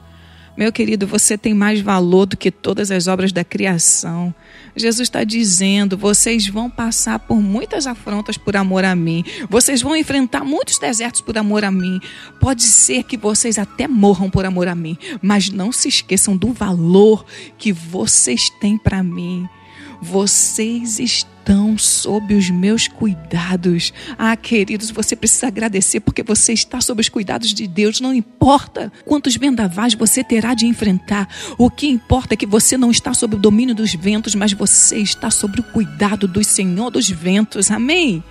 Meu 0.60 0.70
querido, 0.70 1.06
você 1.06 1.38
tem 1.38 1.54
mais 1.54 1.80
valor 1.80 2.26
do 2.26 2.36
que 2.36 2.50
todas 2.50 2.90
as 2.90 3.06
obras 3.06 3.32
da 3.32 3.42
criação. 3.42 4.34
Jesus 4.76 5.08
está 5.08 5.24
dizendo: 5.24 5.96
vocês 5.96 6.46
vão 6.48 6.68
passar 6.68 7.18
por 7.18 7.40
muitas 7.40 7.86
afrontas 7.86 8.36
por 8.36 8.54
amor 8.54 8.84
a 8.84 8.94
mim. 8.94 9.24
Vocês 9.48 9.80
vão 9.80 9.96
enfrentar 9.96 10.44
muitos 10.44 10.78
desertos 10.78 11.22
por 11.22 11.38
amor 11.38 11.64
a 11.64 11.70
mim. 11.70 11.98
Pode 12.38 12.64
ser 12.64 13.04
que 13.04 13.16
vocês 13.16 13.56
até 13.56 13.88
morram 13.88 14.28
por 14.28 14.44
amor 14.44 14.68
a 14.68 14.74
mim, 14.74 14.98
mas 15.22 15.48
não 15.48 15.72
se 15.72 15.88
esqueçam 15.88 16.36
do 16.36 16.52
valor 16.52 17.24
que 17.56 17.72
vocês 17.72 18.50
têm 18.60 18.76
para 18.76 19.02
mim. 19.02 19.48
Vocês 20.00 20.98
estão 20.98 21.76
sob 21.76 22.34
os 22.34 22.48
meus 22.48 22.88
cuidados. 22.88 23.92
Ah, 24.16 24.36
queridos, 24.36 24.90
você 24.90 25.14
precisa 25.14 25.48
agradecer 25.48 26.00
porque 26.00 26.22
você 26.22 26.52
está 26.52 26.80
sob 26.80 27.00
os 27.00 27.08
cuidados 27.08 27.52
de 27.52 27.66
Deus. 27.66 28.00
Não 28.00 28.14
importa 28.14 28.92
quantos 29.04 29.36
vendavais 29.36 29.94
você 29.94 30.24
terá 30.24 30.54
de 30.54 30.66
enfrentar. 30.66 31.28
O 31.58 31.70
que 31.70 31.88
importa 31.88 32.34
é 32.34 32.36
que 32.36 32.46
você 32.46 32.76
não 32.76 32.90
está 32.90 33.12
sob 33.12 33.36
o 33.36 33.38
domínio 33.38 33.74
dos 33.74 33.94
ventos, 33.94 34.34
mas 34.34 34.52
você 34.52 34.98
está 34.98 35.30
sob 35.30 35.60
o 35.60 35.64
cuidado 35.64 36.26
do 36.26 36.42
Senhor 36.42 36.90
dos 36.90 37.10
ventos. 37.10 37.70
Amém? 37.70 38.24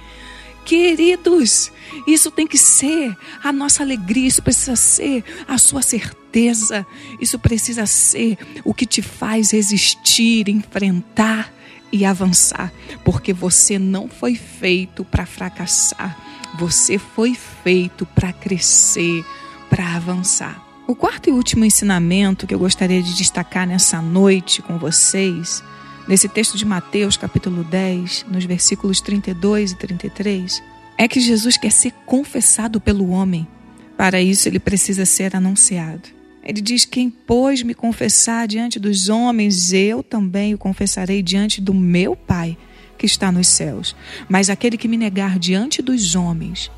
Queridos, 0.66 1.72
isso 2.06 2.30
tem 2.30 2.46
que 2.46 2.58
ser 2.58 3.18
a 3.44 3.52
nossa 3.52 3.82
alegria, 3.82 4.28
isso 4.28 4.42
precisa 4.42 4.76
ser 4.76 5.24
a 5.48 5.58
sua 5.58 5.82
certeza, 5.82 6.86
isso 7.20 7.40
precisa 7.40 7.86
ser 7.88 8.38
o 8.64 8.74
que 8.74 8.86
te 8.86 9.02
faz 9.02 9.52
resistir, 9.52 10.48
enfrentar 10.48 11.52
e 11.92 12.06
avançar, 12.06 12.72
porque 13.04 13.34
você 13.34 13.80
não 13.80 14.08
foi 14.08 14.36
feito 14.36 15.04
para 15.04 15.26
fracassar, 15.26 16.18
você 16.58 16.98
foi 16.98 17.36
feito 17.36 18.06
para 18.06 18.34
crescer, 18.34 19.26
para 19.70 19.96
avançar. 19.96 20.64
O 20.88 20.96
quarto 20.96 21.30
e 21.30 21.34
último 21.34 21.66
ensinamento 21.66 22.48
que 22.48 22.54
eu 22.54 22.60
gostaria 22.60 23.02
de 23.02 23.16
destacar 23.16 23.68
nessa 23.68 24.02
noite 24.02 24.62
com 24.62 24.78
vocês, 24.78 25.64
nesse 26.08 26.28
texto 26.28 26.58
de 26.58 26.66
Mateus, 26.66 27.16
capítulo 27.16 27.64
10, 27.64 28.26
nos 28.28 28.46
versículos 28.46 29.00
32 29.00 29.72
e 29.72 29.76
33, 29.76 30.64
é 30.98 31.08
que 31.08 31.20
Jesus 31.20 31.58
quer 31.58 31.72
ser 31.72 31.92
confessado 32.06 32.82
pelo 32.82 33.10
homem. 33.10 33.48
Para 33.96 34.22
isso, 34.22 34.48
ele 34.48 34.60
precisa 34.60 35.06
ser 35.06 35.36
anunciado. 35.36 36.19
Ele 36.44 36.62
diz: 36.62 36.86
Quem, 36.86 37.10
pois, 37.10 37.64
me 37.64 37.74
confessar 37.74 38.48
diante 38.48 38.80
dos 38.80 39.10
homens, 39.10 39.74
eu 39.74 40.02
também 40.02 40.54
o 40.54 40.58
confessarei 40.58 41.22
diante 41.22 41.62
do 41.62 41.74
meu 41.74 42.16
Pai 42.16 42.58
que 42.98 43.06
está 43.06 43.32
nos 43.32 43.48
céus. 43.48 43.96
Mas 44.28 44.50
aquele 44.50 44.78
que 44.78 44.88
me 44.88 44.98
negar 44.98 45.40
diante 45.40 45.82
dos 45.82 46.16
homens, 46.16 46.70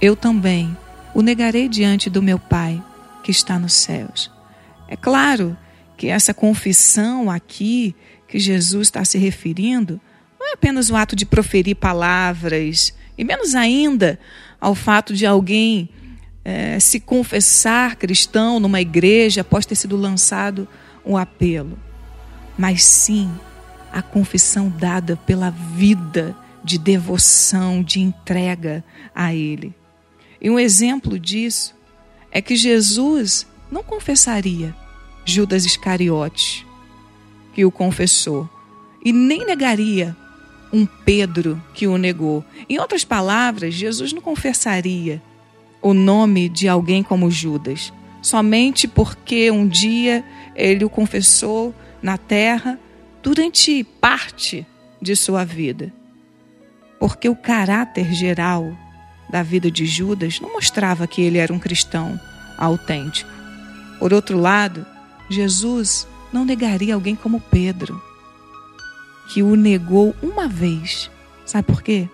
eu 0.00 0.16
também 0.16 0.76
o 1.14 1.22
negarei 1.22 1.68
diante 1.68 2.08
do 2.08 2.22
meu 2.22 2.38
Pai 2.38 2.82
que 3.22 3.30
está 3.30 3.58
nos 3.58 3.74
céus. 3.74 4.30
É 4.88 4.96
claro 4.96 5.56
que 5.96 6.08
essa 6.08 6.32
confissão 6.32 7.30
aqui 7.30 7.94
que 8.26 8.38
Jesus 8.38 8.88
está 8.88 9.04
se 9.04 9.18
referindo 9.18 10.00
não 10.38 10.48
é 10.50 10.52
apenas 10.52 10.90
o 10.90 10.96
ato 10.96 11.16
de 11.16 11.26
proferir 11.26 11.74
palavras, 11.74 12.94
e 13.16 13.24
menos 13.24 13.54
ainda 13.54 14.18
ao 14.60 14.74
fato 14.74 15.12
de 15.12 15.26
alguém 15.26 15.88
é, 16.48 16.80
se 16.80 16.98
confessar 16.98 17.96
cristão 17.96 18.58
numa 18.58 18.80
igreja 18.80 19.42
após 19.42 19.66
ter 19.66 19.74
sido 19.74 19.98
lançado 19.98 20.66
um 21.04 21.14
apelo, 21.14 21.78
mas 22.56 22.82
sim 22.82 23.30
a 23.92 24.00
confissão 24.00 24.70
dada 24.70 25.14
pela 25.26 25.50
vida 25.50 26.34
de 26.64 26.78
devoção, 26.78 27.82
de 27.82 28.00
entrega 28.00 28.82
a 29.14 29.34
Ele. 29.34 29.74
E 30.40 30.48
um 30.48 30.58
exemplo 30.58 31.18
disso 31.18 31.74
é 32.32 32.40
que 32.40 32.56
Jesus 32.56 33.46
não 33.70 33.82
confessaria 33.82 34.74
Judas 35.26 35.66
Iscariotes, 35.66 36.64
que 37.52 37.62
o 37.62 37.70
confessou, 37.70 38.48
e 39.04 39.12
nem 39.12 39.44
negaria 39.44 40.16
um 40.72 40.86
Pedro 40.86 41.62
que 41.74 41.86
o 41.86 41.98
negou. 41.98 42.42
Em 42.70 42.78
outras 42.78 43.04
palavras, 43.04 43.74
Jesus 43.74 44.14
não 44.14 44.22
confessaria 44.22 45.22
o 45.80 45.94
nome 45.94 46.48
de 46.48 46.68
alguém 46.68 47.02
como 47.02 47.30
Judas, 47.30 47.92
somente 48.20 48.88
porque 48.88 49.50
um 49.50 49.66
dia 49.66 50.24
ele 50.54 50.84
o 50.84 50.90
confessou 50.90 51.74
na 52.02 52.18
terra 52.18 52.78
durante 53.22 53.84
parte 54.00 54.66
de 55.00 55.14
sua 55.14 55.44
vida. 55.44 55.92
Porque 56.98 57.28
o 57.28 57.36
caráter 57.36 58.12
geral 58.12 58.76
da 59.30 59.42
vida 59.42 59.70
de 59.70 59.86
Judas 59.86 60.40
não 60.40 60.52
mostrava 60.52 61.06
que 61.06 61.22
ele 61.22 61.38
era 61.38 61.52
um 61.52 61.58
cristão 61.58 62.18
autêntico. 62.56 63.30
Por 63.98 64.12
outro 64.12 64.38
lado, 64.38 64.84
Jesus 65.28 66.06
não 66.32 66.44
negaria 66.44 66.94
alguém 66.94 67.14
como 67.14 67.40
Pedro, 67.40 68.02
que 69.32 69.42
o 69.42 69.54
negou 69.54 70.14
uma 70.22 70.48
vez. 70.48 71.10
Sabe 71.44 71.66
por 71.66 71.82
quê? 71.82 72.08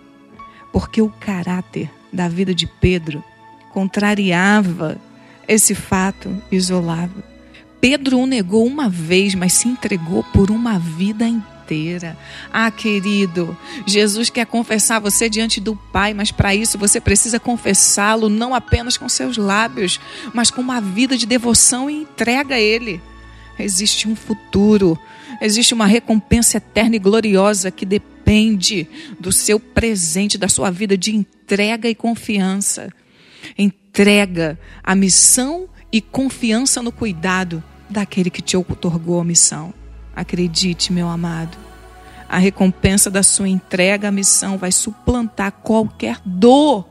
Porque 0.73 1.01
o 1.01 1.09
caráter 1.09 1.91
da 2.13 2.29
vida 2.29 2.55
de 2.55 2.67
Pedro 2.67 3.23
contrariava 3.75 4.97
esse 5.49 5.75
fato 5.75 6.41
isolado. 6.51 7.25
Pedro 7.81 8.21
o 8.21 8.27
negou 8.27 8.65
uma 8.65 8.89
vez, 8.89 9.35
mas 9.35 9.53
se 9.53 9.67
entregou 9.67 10.23
por 10.23 10.51
uma 10.51 10.79
vida 10.79 11.27
inteira. 11.27 12.17
Ah, 12.53 12.71
querido, 12.71 13.57
Jesus 13.85 14.31
quer 14.31 14.47
confessar 14.47 15.01
você 15.01 15.29
diante 15.29 15.61
do 15.61 15.75
Pai, 15.93 16.15
mas 16.15 16.31
para 16.31 16.55
isso 16.55 16.79
você 16.79 17.01
precisa 17.01 17.41
confessá-lo 17.41 18.29
não 18.29 18.55
apenas 18.55 18.97
com 18.97 19.09
seus 19.09 19.37
lábios, 19.37 20.01
mas 20.33 20.53
com 20.53 20.61
uma 20.61 20.81
vida 20.81 21.17
de 21.17 21.27
devoção 21.27 21.91
e 21.91 22.03
entrega 22.03 22.55
a 22.55 22.61
Ele. 22.61 23.03
Existe 23.59 24.09
um 24.09 24.15
futuro, 24.15 24.97
existe 25.41 25.75
uma 25.75 25.87
recompensa 25.87 26.59
eterna 26.59 26.97
e 26.97 27.01
gloriosa 27.01 27.71
que 27.71 27.85
depende 27.85 28.89
do 29.19 29.33
seu 29.33 29.59
presente, 29.59 30.39
da 30.39 30.49
sua 30.49 30.71
vida 30.71 30.97
de 30.97 31.15
entrega 31.15 31.89
e 31.89 31.95
confiança. 31.95 32.91
Entrega 33.95 34.59
a 34.83 34.93
missão 34.93 35.69
e 35.93 36.01
confiança 36.01 36.83
no 36.83 36.91
cuidado 36.91 37.63
daquele 37.89 38.29
que 38.29 38.43
te 38.43 38.57
otorgou 38.57 39.21
a 39.21 39.25
missão. 39.25 39.73
Acredite, 40.17 40.93
meu 40.93 41.09
amado, 41.09 41.57
a 42.29 42.37
recompensa 42.37 43.09
da 43.09 43.23
sua 43.23 43.49
entrega 43.49 44.09
à 44.09 44.11
missão 44.11 44.59
vai 44.59 44.73
suplantar 44.73 45.53
qualquer 45.53 46.21
dor 46.27 46.85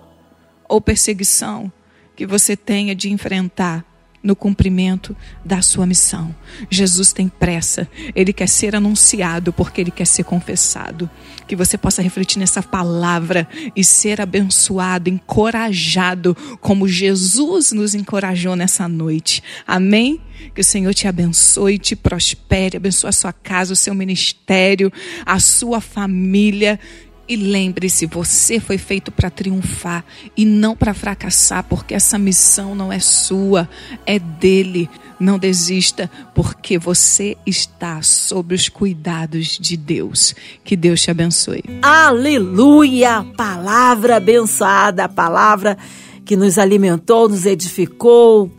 ou 0.69 0.79
perseguição 0.79 1.69
que 2.15 2.25
você 2.25 2.55
tenha 2.55 2.95
de 2.95 3.11
enfrentar 3.11 3.83
no 4.23 4.35
cumprimento 4.35 5.15
da 5.43 5.61
sua 5.61 5.85
missão. 5.85 6.33
Jesus 6.69 7.11
tem 7.11 7.27
pressa, 7.27 7.87
ele 8.15 8.31
quer 8.31 8.47
ser 8.47 8.75
anunciado 8.75 9.51
porque 9.51 9.81
ele 9.81 9.91
quer 9.91 10.07
ser 10.07 10.23
confessado. 10.23 11.09
Que 11.45 11.55
você 11.55 11.77
possa 11.77 12.01
refletir 12.01 12.39
nessa 12.39 12.63
palavra 12.63 13.47
e 13.75 13.83
ser 13.83 14.21
abençoado, 14.21 15.09
encorajado, 15.09 16.35
como 16.61 16.87
Jesus 16.87 17.73
nos 17.73 17.93
encorajou 17.93 18.55
nessa 18.55 18.87
noite. 18.87 19.43
Amém? 19.67 20.21
Que 20.55 20.61
o 20.61 20.63
Senhor 20.63 20.93
te 20.93 21.07
abençoe, 21.07 21.77
te 21.77 21.95
prospere, 21.95 22.77
abençoe 22.77 23.09
a 23.09 23.13
sua 23.13 23.33
casa, 23.33 23.73
o 23.73 23.75
seu 23.75 23.93
ministério, 23.93 24.91
a 25.25 25.39
sua 25.39 25.81
família 25.81 26.79
e 27.27 27.35
lembre-se, 27.35 28.05
você 28.05 28.59
foi 28.59 28.77
feito 28.77 29.11
para 29.11 29.29
triunfar 29.29 30.03
e 30.35 30.45
não 30.45 30.75
para 30.75 30.93
fracassar, 30.93 31.63
porque 31.63 31.93
essa 31.93 32.17
missão 32.17 32.75
não 32.75 32.91
é 32.91 32.99
sua, 32.99 33.69
é 34.05 34.19
dele. 34.19 34.89
Não 35.19 35.39
desista, 35.39 36.11
porque 36.35 36.77
você 36.77 37.37
está 37.45 38.01
sob 38.01 38.53
os 38.53 38.67
cuidados 38.67 39.57
de 39.57 39.77
Deus. 39.77 40.35
Que 40.65 40.75
Deus 40.75 41.01
te 41.01 41.11
abençoe. 41.11 41.63
Aleluia! 41.81 43.25
Palavra 43.37 44.17
abençoada, 44.17 45.07
palavra 45.07 45.77
que 46.25 46.35
nos 46.35 46.57
alimentou, 46.57 47.29
nos 47.29 47.45
edificou. 47.45 48.51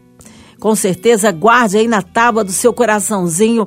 Com 0.59 0.75
certeza, 0.75 1.31
guarde 1.31 1.77
aí 1.77 1.89
na 1.89 2.01
tábua 2.01 2.43
do 2.43 2.53
seu 2.53 2.73
coraçãozinho 2.73 3.67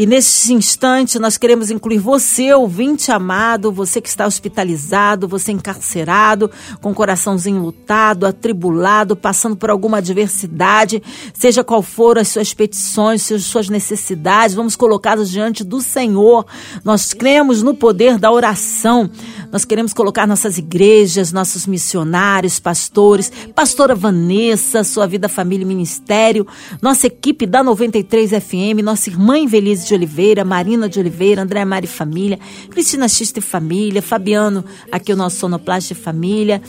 e 0.00 0.06
neste 0.06 0.54
instante 0.54 1.18
nós 1.18 1.36
queremos 1.36 1.70
incluir 1.70 1.98
você, 1.98 2.54
ouvinte 2.54 3.12
amado, 3.12 3.70
você 3.70 4.00
que 4.00 4.08
está 4.08 4.26
hospitalizado, 4.26 5.28
você 5.28 5.52
encarcerado, 5.52 6.50
com 6.80 6.90
o 6.90 6.94
coraçãozinho 6.94 7.60
lutado, 7.60 8.24
atribulado, 8.24 9.14
passando 9.14 9.56
por 9.56 9.68
alguma 9.68 9.98
adversidade, 9.98 11.02
seja 11.34 11.62
qual 11.62 11.82
for 11.82 12.18
as 12.18 12.28
suas 12.28 12.54
petições, 12.54 13.30
as 13.30 13.44
suas 13.44 13.68
necessidades, 13.68 14.54
vamos 14.54 14.74
colocá-las 14.74 15.28
diante 15.28 15.62
do 15.62 15.82
Senhor. 15.82 16.46
Nós 16.82 17.12
cremos 17.12 17.62
no 17.62 17.74
poder 17.74 18.16
da 18.16 18.32
oração. 18.32 19.10
Nós 19.52 19.66
queremos 19.66 19.92
colocar 19.92 20.26
nossas 20.26 20.56
igrejas, 20.56 21.30
nossos 21.30 21.66
missionários, 21.66 22.58
pastores, 22.58 23.30
pastora 23.54 23.94
Vanessa, 23.94 24.82
sua 24.82 25.06
vida, 25.06 25.28
família 25.28 25.64
e 25.64 25.68
ministério, 25.68 26.46
nossa 26.80 27.06
equipe 27.06 27.44
da 27.44 27.62
93 27.62 28.30
FM, 28.30 28.82
nossa 28.82 29.10
irmã 29.10 29.36
Invelise 29.36 29.89
de 29.90 29.94
Oliveira, 29.94 30.44
Marina 30.44 30.88
de 30.88 31.00
Oliveira, 31.00 31.42
André 31.42 31.64
Mari 31.64 31.86
Família, 31.86 32.38
Cristina 32.70 33.08
Xista 33.08 33.40
e 33.40 33.42
Família, 33.42 34.00
Fabiano, 34.00 34.64
aqui 34.90 35.12
o 35.12 35.16
nosso 35.16 35.38
Sonoplast 35.38 35.94
Família, 35.94 36.62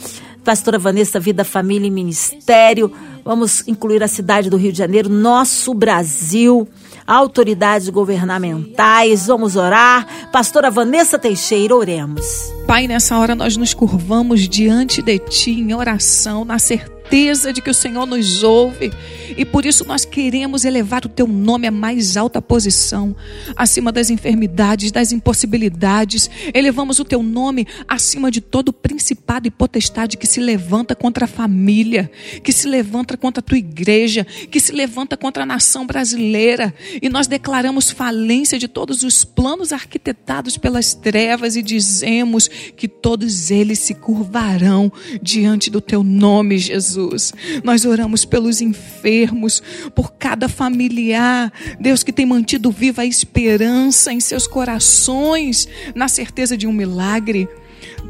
Pastora 0.44 0.80
Vanessa, 0.80 1.20
Vida, 1.20 1.44
Família 1.44 1.88
e 1.88 1.92
Ministério. 1.92 2.92
Vamos 3.24 3.68
incluir 3.68 4.02
a 4.02 4.08
cidade 4.08 4.50
do 4.50 4.58
Rio 4.58 4.72
de 4.72 4.78
Janeiro, 4.80 5.10
nosso 5.10 5.74
Brasil 5.74 6.68
autoridades 7.06 7.90
governamentais. 7.90 9.28
Vamos 9.28 9.56
orar. 9.56 10.08
Pastora 10.32 10.72
Vanessa 10.72 11.20
Teixeira, 11.20 11.76
oremos. 11.76 12.52
Pai, 12.66 12.88
nessa 12.88 13.18
hora 13.18 13.36
nós 13.36 13.58
nos 13.58 13.74
curvamos 13.74 14.48
diante 14.48 15.02
de 15.02 15.20
Ti 15.20 15.52
em 15.52 15.74
oração, 15.74 16.46
na 16.46 16.58
certeza 16.58 17.01
certeza 17.12 17.52
de 17.52 17.62
que 17.62 17.70
o 17.70 17.74
Senhor 17.74 18.06
nos 18.06 18.42
ouve 18.42 18.90
e 19.36 19.44
por 19.44 19.66
isso 19.66 19.86
nós 19.86 20.06
queremos 20.06 20.64
elevar 20.64 21.06
o 21.06 21.10
teu 21.10 21.28
nome 21.28 21.68
à 21.68 21.72
mais 21.72 22.16
alta 22.16 22.42
posição, 22.42 23.14
acima 23.56 23.92
das 23.92 24.10
enfermidades, 24.10 24.92
das 24.92 25.12
impossibilidades. 25.12 26.30
Elevamos 26.54 27.00
o 27.00 27.06
teu 27.06 27.22
nome 27.22 27.68
acima 27.86 28.32
de 28.32 28.40
todo 28.40 28.72
principado 28.72 29.46
e 29.46 29.52
potestade 29.52 30.18
que 30.18 30.26
se 30.26 30.40
levanta 30.40 30.96
contra 30.96 31.26
a 31.26 31.28
família, 31.28 32.10
que 32.44 32.54
se 32.54 32.68
levanta 32.68 33.18
contra 33.18 33.42
a 33.42 33.44
tua 33.44 33.58
igreja, 33.58 34.26
que 34.50 34.60
se 34.60 34.72
levanta 34.72 35.18
contra 35.18 35.44
a 35.44 35.46
nação 35.46 35.86
brasileira. 35.86 36.74
E 37.02 37.10
nós 37.10 37.28
declaramos 37.28 37.92
falência 37.92 38.58
de 38.58 38.70
todos 38.70 39.04
os 39.04 39.26
planos 39.26 39.74
arquitetados 39.74 40.58
pelas 40.58 40.94
trevas 40.94 41.58
e 41.58 41.62
dizemos 41.62 42.48
que 42.48 42.88
todos 42.88 43.52
eles 43.52 43.80
se 43.80 43.94
curvarão 43.94 44.92
diante 45.22 45.70
do 45.70 45.82
teu 45.82 46.04
nome, 46.04 46.58
Jesus. 46.58 47.01
Jesus. 47.02 47.34
Nós 47.64 47.86
oramos 47.86 48.26
pelos 48.26 48.62
enfermos, 48.62 49.62
por 49.96 50.14
cada 50.14 50.48
familiar, 50.48 51.52
Deus 51.80 52.04
que 52.04 52.14
tem 52.14 52.26
mantido 52.26 52.72
viva 52.72 53.02
a 53.02 53.06
esperança 53.06 54.14
em 54.14 54.20
seus 54.20 54.48
corações, 54.48 55.68
na 55.96 56.08
certeza 56.08 56.58
de 56.58 56.68
um 56.68 56.74
milagre. 56.74 57.48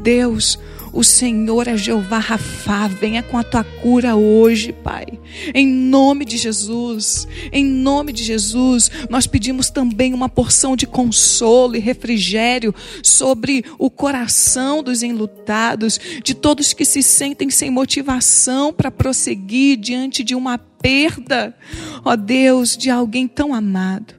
Deus, 0.02 0.58
o 0.92 1.02
Senhor 1.02 1.66
é 1.66 1.76
Jeová 1.76 2.18
Rafá, 2.18 2.86
venha 2.86 3.22
com 3.22 3.38
a 3.38 3.42
tua 3.42 3.64
cura 3.64 4.14
hoje, 4.14 4.72
Pai. 4.72 5.06
Em 5.54 5.66
nome 5.66 6.24
de 6.24 6.36
Jesus, 6.36 7.26
em 7.50 7.64
nome 7.64 8.12
de 8.12 8.22
Jesus, 8.22 8.90
nós 9.08 9.26
pedimos 9.26 9.70
também 9.70 10.12
uma 10.12 10.28
porção 10.28 10.76
de 10.76 10.86
consolo 10.86 11.76
e 11.76 11.78
refrigério 11.78 12.74
sobre 13.02 13.64
o 13.78 13.90
coração 13.90 14.82
dos 14.82 15.02
enlutados, 15.02 15.98
de 16.22 16.34
todos 16.34 16.74
que 16.74 16.84
se 16.84 17.02
sentem 17.02 17.48
sem 17.48 17.70
motivação 17.70 18.72
para 18.72 18.90
prosseguir 18.90 19.78
diante 19.78 20.22
de 20.22 20.34
uma 20.34 20.58
perda, 20.58 21.56
ó 22.04 22.16
Deus, 22.16 22.76
de 22.76 22.90
alguém 22.90 23.26
tão 23.26 23.54
amado. 23.54 24.14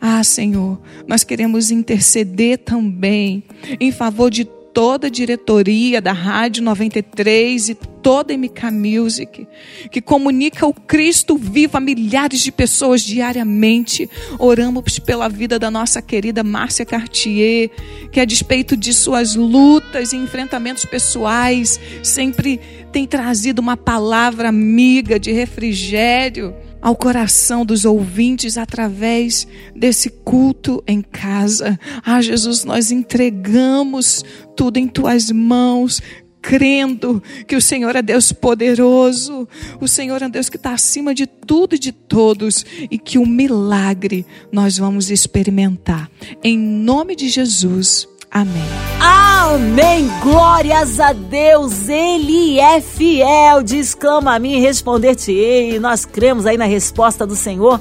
Ah, 0.00 0.24
Senhor, 0.24 0.80
nós 1.06 1.22
queremos 1.22 1.70
interceder 1.70 2.58
também 2.58 3.44
em 3.78 3.92
favor 3.92 4.30
de 4.30 4.48
toda 4.72 5.08
a 5.08 5.10
diretoria 5.10 6.00
da 6.00 6.12
Rádio 6.12 6.62
93 6.62 7.70
e 7.70 7.74
toda 7.74 8.32
a 8.32 8.36
MK 8.36 8.70
Music, 8.72 9.46
que 9.90 10.00
comunica 10.00 10.66
o 10.66 10.72
Cristo 10.72 11.36
vivo 11.36 11.76
a 11.76 11.80
milhares 11.80 12.40
de 12.40 12.50
pessoas 12.50 13.02
diariamente. 13.02 14.08
Oramos 14.38 14.98
pela 14.98 15.28
vida 15.28 15.58
da 15.58 15.70
nossa 15.70 16.00
querida 16.00 16.42
Márcia 16.42 16.86
Cartier, 16.86 17.70
que 18.10 18.20
a 18.20 18.24
despeito 18.24 18.76
de 18.76 18.94
suas 18.94 19.34
lutas 19.34 20.12
e 20.12 20.16
enfrentamentos 20.16 20.84
pessoais, 20.84 21.78
sempre 22.02 22.60
tem 22.92 23.06
trazido 23.06 23.60
uma 23.60 23.76
palavra 23.76 24.48
amiga 24.48 25.18
de 25.18 25.32
refrigério 25.32 26.54
ao 26.80 26.96
coração 26.96 27.64
dos 27.64 27.84
ouvintes 27.84 28.56
através 28.56 29.46
desse 29.74 30.10
culto 30.10 30.82
em 30.86 31.02
casa. 31.02 31.78
Ah, 32.04 32.20
Jesus, 32.20 32.64
nós 32.64 32.90
entregamos 32.90 34.24
tudo 34.56 34.78
em 34.78 34.88
tuas 34.88 35.30
mãos 35.30 36.00
crendo 36.42 37.22
que 37.46 37.54
o 37.54 37.60
Senhor 37.60 37.94
é 37.94 38.02
Deus 38.02 38.32
poderoso, 38.32 39.48
o 39.80 39.86
Senhor 39.86 40.22
é 40.22 40.28
Deus 40.28 40.48
que 40.48 40.56
está 40.56 40.72
acima 40.72 41.14
de 41.14 41.26
tudo 41.26 41.74
e 41.74 41.78
de 41.78 41.92
todos, 41.92 42.64
e 42.90 42.98
que 42.98 43.18
o 43.18 43.26
milagre 43.26 44.26
nós 44.50 44.78
vamos 44.78 45.10
experimentar. 45.10 46.10
Em 46.42 46.58
nome 46.58 47.14
de 47.14 47.28
Jesus. 47.28 48.08
Amém. 48.30 48.62
Amém. 49.00 50.08
Glórias 50.22 51.00
a 51.00 51.12
Deus. 51.12 51.88
Ele 51.88 52.60
é 52.60 52.80
fiel. 52.80 53.62
Diz, 53.62 53.94
clama 53.94 54.36
a 54.36 54.38
mim 54.38 54.52
e 54.52 54.60
responder-te-ei. 54.60 55.80
Nós 55.80 56.04
cremos 56.04 56.46
aí 56.46 56.56
na 56.56 56.66
resposta 56.66 57.26
do 57.26 57.34
Senhor 57.34 57.80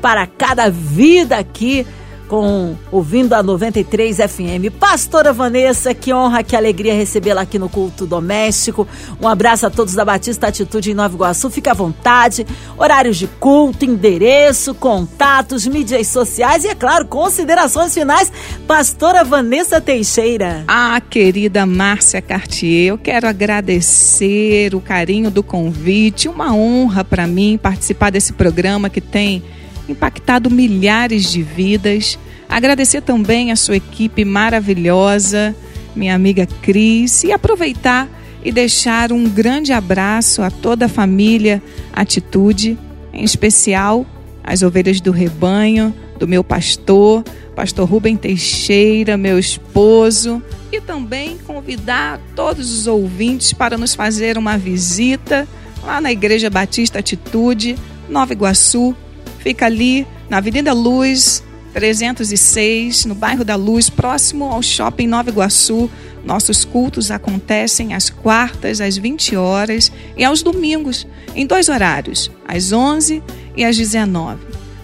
para 0.00 0.26
cada 0.26 0.70
vida 0.70 1.36
aqui 1.36 1.86
com 2.32 2.74
ouvindo 2.90 3.34
a 3.34 3.42
93 3.42 4.16
FM. 4.16 4.72
Pastora 4.80 5.34
Vanessa, 5.34 5.92
que 5.92 6.14
honra, 6.14 6.42
que 6.42 6.56
alegria 6.56 6.94
recebê-la 6.94 7.42
aqui 7.42 7.58
no 7.58 7.68
culto 7.68 8.06
doméstico. 8.06 8.88
Um 9.20 9.28
abraço 9.28 9.66
a 9.66 9.70
todos 9.70 9.92
da 9.92 10.02
Batista 10.02 10.46
Atitude 10.46 10.92
em 10.92 10.94
Nova 10.94 11.14
Iguaçu. 11.14 11.50
Fique 11.50 11.68
à 11.68 11.74
vontade. 11.74 12.46
Horários 12.78 13.18
de 13.18 13.26
culto, 13.26 13.84
endereço, 13.84 14.74
contatos, 14.74 15.66
mídias 15.66 16.06
sociais 16.06 16.64
e, 16.64 16.68
é 16.68 16.74
claro, 16.74 17.04
considerações 17.04 17.92
finais. 17.92 18.32
Pastora 18.66 19.22
Vanessa 19.24 19.78
Teixeira. 19.78 20.64
Ah, 20.66 21.02
querida 21.02 21.66
Márcia 21.66 22.22
Cartier, 22.22 22.86
eu 22.86 22.96
quero 22.96 23.28
agradecer 23.28 24.74
o 24.74 24.80
carinho 24.80 25.30
do 25.30 25.42
convite. 25.42 26.30
Uma 26.30 26.54
honra 26.54 27.04
para 27.04 27.26
mim 27.26 27.60
participar 27.62 28.08
desse 28.08 28.32
programa 28.32 28.88
que 28.88 29.02
tem 29.02 29.42
impactado 29.88 30.50
milhares 30.50 31.30
de 31.30 31.42
vidas. 31.42 32.18
Agradecer 32.48 33.02
também 33.02 33.50
a 33.50 33.56
sua 33.56 33.76
equipe 33.76 34.24
maravilhosa, 34.24 35.54
minha 35.94 36.14
amiga 36.14 36.46
Cris, 36.62 37.24
e 37.24 37.32
aproveitar 37.32 38.08
e 38.44 38.50
deixar 38.50 39.12
um 39.12 39.28
grande 39.28 39.72
abraço 39.72 40.42
a 40.42 40.50
toda 40.50 40.86
a 40.86 40.88
família 40.88 41.62
Atitude, 41.92 42.78
em 43.12 43.24
especial 43.24 44.04
as 44.42 44.62
ovelhas 44.62 45.00
do 45.00 45.12
rebanho, 45.12 45.94
do 46.18 46.26
meu 46.26 46.42
pastor, 46.42 47.22
pastor 47.54 47.88
Rubem 47.88 48.16
Teixeira, 48.16 49.16
meu 49.16 49.38
esposo, 49.38 50.42
e 50.72 50.80
também 50.80 51.38
convidar 51.46 52.20
todos 52.34 52.72
os 52.76 52.86
ouvintes 52.86 53.52
para 53.52 53.76
nos 53.76 53.94
fazer 53.94 54.36
uma 54.38 54.56
visita 54.56 55.46
lá 55.84 56.00
na 56.00 56.10
Igreja 56.10 56.48
Batista 56.48 56.98
Atitude, 56.98 57.76
Nova 58.08 58.32
Iguaçu, 58.32 58.96
Fica 59.42 59.66
ali 59.66 60.06
na 60.30 60.38
Avenida 60.38 60.72
Luz, 60.72 61.42
306, 61.74 63.06
no 63.06 63.14
bairro 63.14 63.44
da 63.44 63.56
Luz, 63.56 63.90
próximo 63.90 64.44
ao 64.44 64.62
Shopping 64.62 65.06
Nova 65.06 65.30
Iguaçu. 65.30 65.90
Nossos 66.24 66.64
cultos 66.64 67.10
acontecem 67.10 67.94
às 67.94 68.08
quartas, 68.08 68.80
às 68.80 68.96
20 68.96 69.34
horas 69.34 69.90
e 70.16 70.24
aos 70.24 70.42
domingos, 70.42 71.06
em 71.34 71.44
dois 71.44 71.68
horários, 71.68 72.30
às 72.46 72.72
11 72.72 73.20
e 73.56 73.64
às 73.64 73.76
19. 73.76 74.38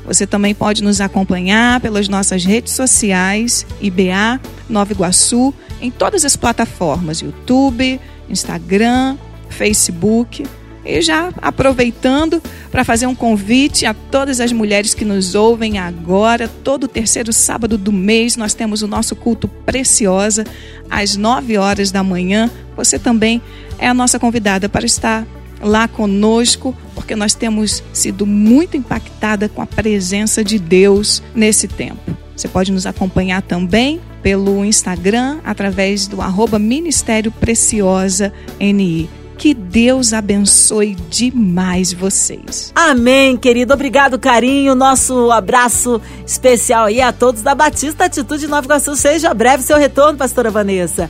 Você 0.05 0.27
também 0.27 0.55
pode 0.55 0.83
nos 0.83 1.01
acompanhar 1.01 1.81
pelas 1.81 2.09
nossas 2.09 2.45
redes 2.45 2.73
sociais, 2.73 3.65
IBA 3.81 4.41
Nova 4.69 4.93
Iguaçu, 4.93 5.55
em 5.81 5.91
todas 5.91 6.25
as 6.25 6.35
plataformas: 6.35 7.21
YouTube, 7.21 8.01
Instagram, 8.29 9.17
Facebook. 9.51 10.45
E 10.85 11.03
já 11.03 11.33
aproveitando 11.43 12.43
para 12.71 12.85
fazer 12.85 13.07
um 13.07 13.15
convite 13.15 13.85
a 13.85 13.93
todas 13.93 14.41
as 14.41 14.53
mulheres 14.53 14.95
que 14.95 15.05
nos 15.05 15.35
ouvem 15.35 15.79
agora, 15.79 16.49
todo 16.49 16.89
terceiro 16.89 17.33
sábado 17.33 17.77
do 17.77 17.93
mês, 17.93 18.37
nós 18.37 18.55
temos 18.55 18.83
o 18.83 18.89
nosso 18.89 19.15
culto 19.15 19.49
Preciosa, 19.49 20.45
às 20.91 21.17
9 21.17 21.59
horas 21.59 21.91
da 21.91 22.03
manhã. 22.03 22.51
Você 22.77 22.99
também 22.99 23.43
é 23.79 23.87
a 23.89 23.95
nossa 23.95 24.19
convidada 24.19 24.69
para 24.69 24.87
estar 24.87 25.27
lá 25.61 25.89
conosco, 25.89 26.75
porque 26.95 27.17
nós 27.17 27.35
temos 27.35 27.83
sido 27.93 28.25
muito 28.25 28.77
impactada 28.77 29.49
com 29.49 29.61
a 29.61 29.67
presença 29.67 30.45
de 30.45 30.59
Deus 30.59 31.23
nesse 31.35 31.67
tempo. 31.67 32.17
Você 32.37 32.47
pode 32.47 32.71
nos 32.71 32.87
acompanhar 32.87 33.43
também 33.43 34.01
pelo 34.23 34.65
Instagram 34.65 35.39
através 35.45 36.07
do 36.07 36.21
arroba 36.23 36.59
Ministério 36.59 37.33
Preciosa 37.33 38.33
NI. 38.61 39.11
Que 39.39 39.55
Deus 39.55 40.13
abençoe 40.13 40.97
demais 41.09 41.93
vocês. 41.93 42.73
Amém, 42.75 43.37
querido. 43.37 43.73
Obrigado, 43.73 44.19
carinho. 44.19 44.75
Nosso 44.75 45.31
abraço 45.31 46.03
especial 46.27 46.87
aí 46.87 47.01
a 47.01 47.13
todos 47.13 47.41
da 47.41 47.55
Batista 47.55 48.07
Atitude 48.07 48.49
Nova 48.49 48.67
Iguaçu. 48.67 48.97
Seja 48.97 49.33
breve 49.33 49.63
seu 49.63 49.79
retorno, 49.79 50.19
pastora 50.19 50.51
Vanessa. 50.51 51.09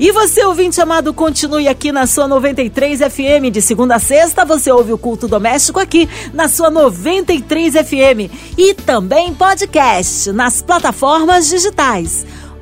E 0.00 0.10
você, 0.12 0.44
ouvinte 0.44 0.80
amado, 0.80 1.12
continue 1.12 1.68
aqui 1.68 1.92
na 1.92 2.06
sua 2.06 2.26
93 2.26 3.00
FM. 3.00 3.50
De 3.52 3.60
segunda 3.60 3.96
a 3.96 3.98
sexta, 3.98 4.46
você 4.46 4.70
ouve 4.72 4.94
o 4.94 4.98
culto 4.98 5.28
doméstico 5.28 5.78
aqui 5.78 6.08
na 6.32 6.48
sua 6.48 6.70
93 6.70 7.74
FM. 7.74 8.32
E 8.56 8.72
também 8.72 9.34
podcast 9.34 10.32
nas 10.32 10.62
plataformas 10.62 11.48
digitais. 11.48 12.24